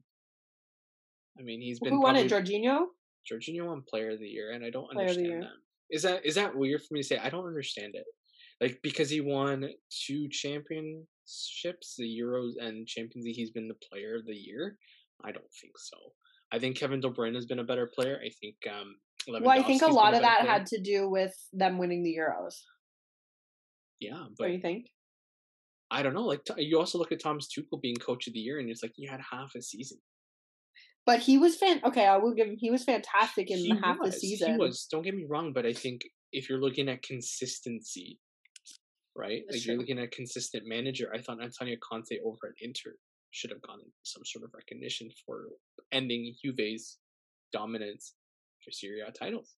[1.39, 2.32] I mean, he's been Who won it?
[2.32, 2.86] Jorginho.
[3.32, 5.49] Jorginho won Player of the Year, and I don't Player understand that.
[5.89, 7.18] Is that is that weird for me to say?
[7.18, 8.06] I don't understand it.
[8.60, 9.70] Like because he won
[10.06, 14.78] two championships, the Euros and Champions League, he's been the Player of the Year.
[15.24, 15.97] I don't think so.
[16.52, 18.20] I think Kevin De Bruyne has been a better player.
[18.24, 18.95] I think um,
[19.28, 20.52] Well, I think a lot of that player.
[20.52, 22.56] had to do with them winning the Euros.
[23.99, 24.88] yeah, What but do you think?
[25.89, 26.24] I don't know.
[26.26, 28.93] Like you also look at Thomas Tuchel being coach of the year, and it's like
[28.95, 29.97] you had half a season.
[31.06, 31.82] But he was fan.
[31.84, 32.56] Okay, I will give him.
[32.58, 34.54] He was fantastic in He half the season.
[34.54, 34.88] He was.
[34.89, 38.20] Don't get me wrong, but I think if you're looking at consistency,
[39.16, 39.41] right?
[39.47, 41.12] That's like you're looking at a consistent manager.
[41.14, 42.95] I thought Antonio Conte over at Inter
[43.32, 45.46] should have gotten some sort of recognition for
[45.92, 46.98] ending Juve's
[47.52, 48.14] dominance
[48.64, 49.56] for Serie A titles.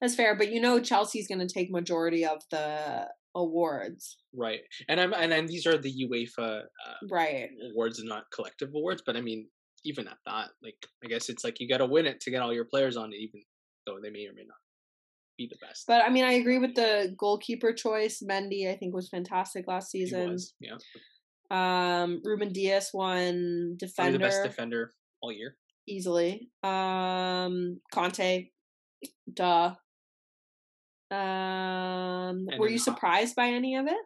[0.00, 5.00] That's fair, but you know Chelsea's going to take majority of the awards, Right, and
[5.00, 7.50] I'm and, and these are the UEFA uh, right?
[7.70, 9.02] awards and not collective awards.
[9.04, 9.48] But I mean,
[9.84, 12.40] even at that, like I guess it's like you got to win it to get
[12.42, 13.42] all your players on it, even
[13.86, 14.56] though they may or may not
[15.36, 15.84] be the best.
[15.86, 18.22] But I mean, I agree with the goalkeeper choice.
[18.26, 20.30] Mendy, I think, was fantastic last season.
[20.30, 20.76] was, yeah,
[21.50, 25.56] Um, Ruben Dias won probably defender, the best defender all year.
[25.88, 26.50] easily.
[26.62, 28.50] Um, Kanté,
[29.32, 29.74] duh.
[31.10, 33.98] Um, And were you surprised by any of it?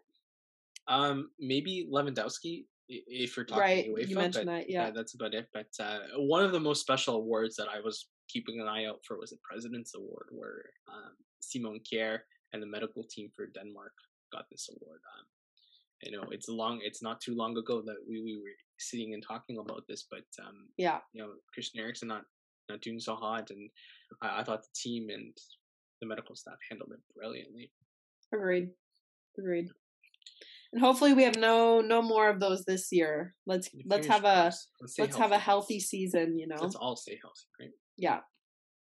[0.88, 4.90] Um, maybe Lewandowski, if you're talking Right, UEFA, you mentioned but that, yeah.
[4.90, 5.49] that's about it.
[5.53, 9.01] But uh, one of the most special awards that I was keeping an eye out
[9.07, 12.18] for was the President's Award, where um, Simon Kjær
[12.53, 13.92] and the medical team for Denmark
[14.32, 15.01] got this award.
[15.18, 15.26] Um,
[16.05, 19.22] you know, it's long, it's not too long ago that we, we were sitting and
[19.26, 22.22] talking about this, but um, Yeah, you know, Christian Eriksen not
[22.68, 23.70] not doing so hot, and
[24.22, 25.36] I, I thought the team and
[26.00, 27.70] the medical staff handled it brilliantly.
[28.32, 28.70] agreed,
[29.38, 29.68] agreed.
[30.72, 33.34] And hopefully, we have no no more of those this year.
[33.46, 34.52] Let's let's have a.
[34.80, 36.38] Let's, let's have a healthy season.
[36.38, 37.70] You know, Let's all stay healthy, right?
[37.96, 38.20] yeah.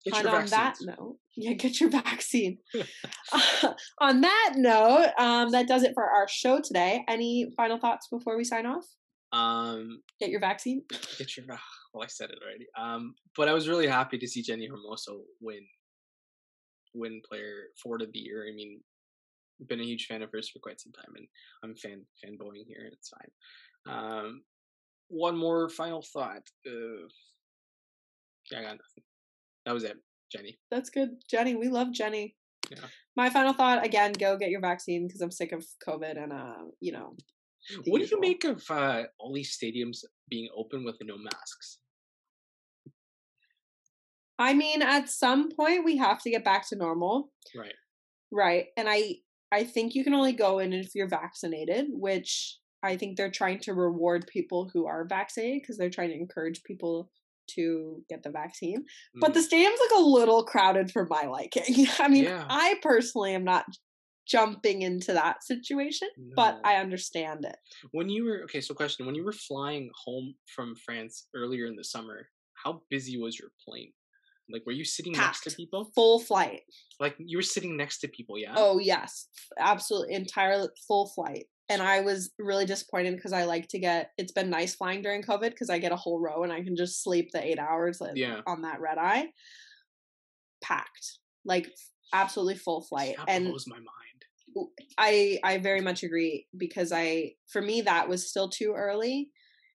[0.04, 2.58] Get and on that note, yeah, get your vaccine.
[4.00, 7.04] on that note, um, that does it for our show today.
[7.08, 8.86] Any final thoughts before we sign off?
[9.32, 10.82] Um, Get your vaccine.
[11.18, 12.66] get your well, I said it already.
[12.78, 15.64] Um, but I was really happy to see Jenny Hermoso win,
[16.94, 18.46] win player forward of the year.
[18.50, 18.80] I mean,
[19.68, 21.26] been a huge fan of hers for quite some time, and
[21.62, 23.94] I'm fan fanboying here, and it's fine.
[23.94, 24.42] Um,
[25.08, 26.42] one more final thought.
[26.66, 27.06] Uh,
[28.50, 29.04] yeah, I got nothing.
[29.66, 29.96] That was it,
[30.32, 30.58] Jenny.
[30.70, 31.56] That's good, Jenny.
[31.56, 32.36] We love Jenny.
[32.70, 32.86] Yeah.
[33.16, 36.64] My final thought again: go get your vaccine because I'm sick of COVID and uh,
[36.80, 37.14] you know.
[37.86, 39.98] What do you make of uh, all these stadiums
[40.30, 41.78] being open with no masks?
[44.38, 47.30] I mean, at some point we have to get back to normal.
[47.54, 47.74] Right.
[48.32, 48.66] Right.
[48.76, 49.16] And I
[49.52, 53.58] I think you can only go in if you're vaccinated, which I think they're trying
[53.60, 57.10] to reward people who are vaccinated because they're trying to encourage people
[57.54, 58.84] to get the vaccine.
[59.20, 59.34] But Mm.
[59.34, 61.86] the stadium's like a little crowded for my liking.
[61.98, 62.46] I mean, Yeah.
[62.48, 63.64] I personally am not
[64.26, 67.56] jumping into that situation, but I understand it.
[67.90, 71.76] When you were okay, so question: When you were flying home from France earlier in
[71.76, 72.28] the summer,
[72.62, 73.92] how busy was your plane?
[74.52, 75.90] Like, were you sitting next to people?
[75.94, 76.62] Full flight.
[76.98, 78.54] Like, you were sitting next to people, yeah?
[78.56, 79.28] Oh yes,
[79.58, 81.46] absolutely Entire full flight.
[81.70, 84.10] And I was really disappointed because I like to get.
[84.18, 86.76] It's been nice flying during COVID because I get a whole row and I can
[86.76, 88.40] just sleep the eight hours like, Yeah.
[88.46, 89.28] on that red eye.
[90.62, 91.70] Packed, like
[92.12, 94.66] absolutely full flight, That and blows my mind.
[94.98, 99.30] I I very much agree because I for me that was still too early.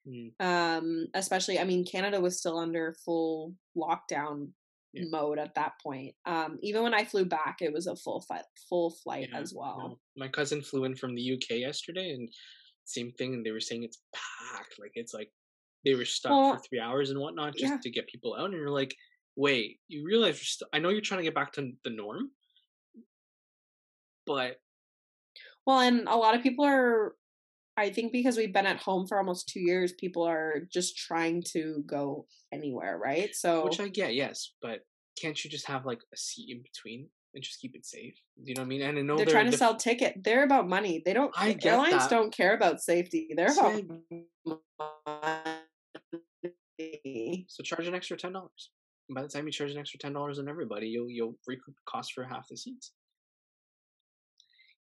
[0.08, 0.40] Mm.
[0.40, 4.50] Um, especially I mean Canada was still under full lockdown
[4.96, 5.06] Yeah.
[5.12, 6.16] mode at that point.
[6.26, 9.54] Um, even when I flew back, it was a full fi- full flight Yeah, as
[9.54, 9.78] well.
[9.78, 10.00] no.
[10.18, 12.30] My cousin flew in from the UK yesterday, and
[12.86, 13.34] same thing.
[13.34, 14.76] And they were saying it's packed.
[14.80, 15.32] Like it's like
[15.84, 17.80] they were stuck Well, for three hours and whatnot just yeah.
[17.82, 18.46] to get people out.
[18.46, 18.96] And you're like,
[19.36, 20.68] wait, you realize you're still.
[20.74, 22.32] I know you're trying to get back to the norm,
[24.26, 24.58] but
[25.66, 27.16] Well, and a lot of people are,
[27.77, 31.43] I think because we've been at home for almost two years, people are just trying
[31.52, 33.35] to go anywhere, right?
[33.35, 34.80] So, which I get, yes, but
[35.19, 38.15] can't you just have like a seat in between and just keep it safe?
[38.38, 38.81] Do you know what I mean?
[38.81, 40.23] And I know they're there are trying to diff- sell ticket.
[40.23, 41.02] They're about money.
[41.06, 41.34] They don't.
[41.38, 42.10] I get airlines that.
[42.10, 43.30] don't care about safety.
[43.35, 44.27] They're about money.
[47.47, 48.72] So charge an extra ten dollars.
[49.14, 51.81] By the time you charge an extra ten dollars on everybody, you'll you'll recoup the
[51.85, 52.93] cost for half the seats.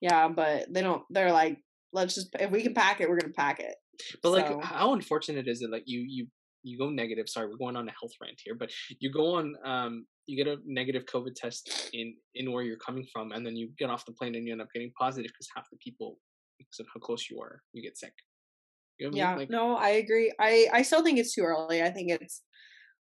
[0.01, 1.03] Yeah, but they don't.
[1.09, 1.59] They're like,
[1.93, 3.75] let's just if we can pack it, we're gonna pack it.
[4.23, 5.71] But like, how unfortunate is it?
[5.71, 6.27] Like, you you
[6.63, 7.29] you go negative.
[7.29, 10.51] Sorry, we're going on a health rant here, but you go on, um, you get
[10.51, 14.05] a negative COVID test in in where you're coming from, and then you get off
[14.05, 16.17] the plane and you end up getting positive because half the people,
[16.57, 18.13] because of how close you are, you get sick.
[18.97, 19.39] You know I Yeah, mean?
[19.39, 20.31] Like, no, I agree.
[20.39, 21.81] I I still think it's too early.
[21.81, 22.43] I think it's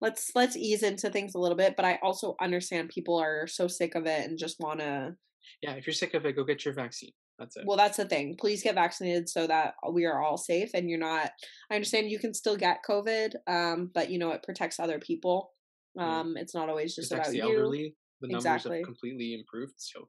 [0.00, 3.68] let's let's ease into things a little bit, but I also understand people are so
[3.68, 5.16] sick of it and just want to
[5.62, 7.12] yeah, if you're sick of it, go get your vaccine.
[7.42, 7.64] That's it.
[7.66, 8.36] Well, that's the thing.
[8.38, 11.30] Please get vaccinated so that we are all safe and you're not
[11.70, 15.50] I understand you can still get COVID, um but you know it protects other people.
[15.96, 16.20] Yeah.
[16.20, 17.56] Um it's not always just protects about the you.
[17.56, 17.96] elderly.
[18.20, 18.78] The numbers Exactly.
[18.78, 19.74] have completely improved.
[19.78, 20.08] So,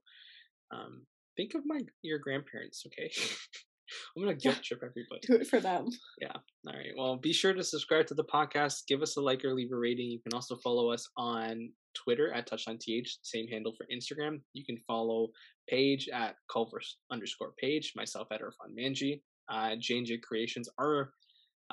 [0.71, 1.05] um,
[1.35, 2.83] think of my your grandparents.
[2.85, 3.09] Okay,
[4.15, 4.51] I'm gonna Yeah.
[4.53, 5.21] guilt trip everybody.
[5.23, 5.87] Do it for them.
[6.21, 6.33] Yeah.
[6.67, 6.93] All right.
[6.95, 8.85] Well, be sure to subscribe to the podcast.
[8.87, 10.09] Give us a like or leave a rating.
[10.11, 14.41] You can also follow us on Twitter at TouchlineTH, same handle for Instagram.
[14.53, 15.29] You can follow
[15.67, 19.21] Paige at Culver underscore Page, myself at Irfan Manji.
[19.49, 21.11] Uh, J&J Creations are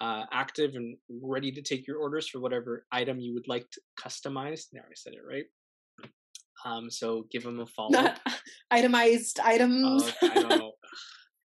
[0.01, 3.81] uh, active and ready to take your orders for whatever item you would like to
[3.99, 4.67] customize.
[4.73, 5.45] Now I said it right.
[6.65, 7.91] Um, so give them a follow.
[7.91, 8.21] Not
[8.71, 10.13] itemized items.
[10.23, 10.73] Okay, I don't know.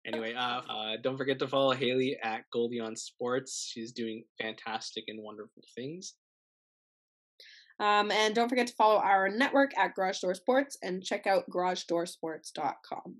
[0.07, 3.67] Anyway, uh, uh, don't forget to follow Haley at Goldie on Sports.
[3.73, 6.13] She's doing fantastic and wonderful things.
[7.79, 11.49] Um, and don't forget to follow our network at Garage Door Sports and check out
[11.49, 13.15] garagedoorsports.com.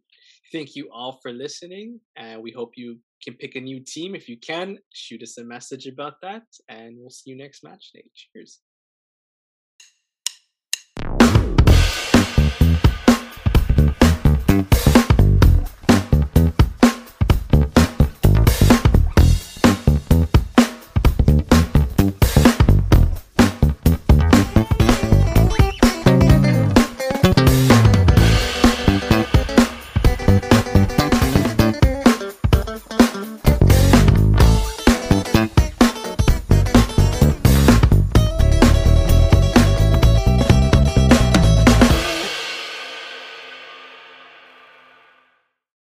[0.52, 4.16] Thank you all for listening, and we hope you can pick a new team.
[4.16, 7.92] If you can, shoot us a message about that, and we'll see you next match
[7.94, 8.04] day.
[8.16, 8.62] Cheers.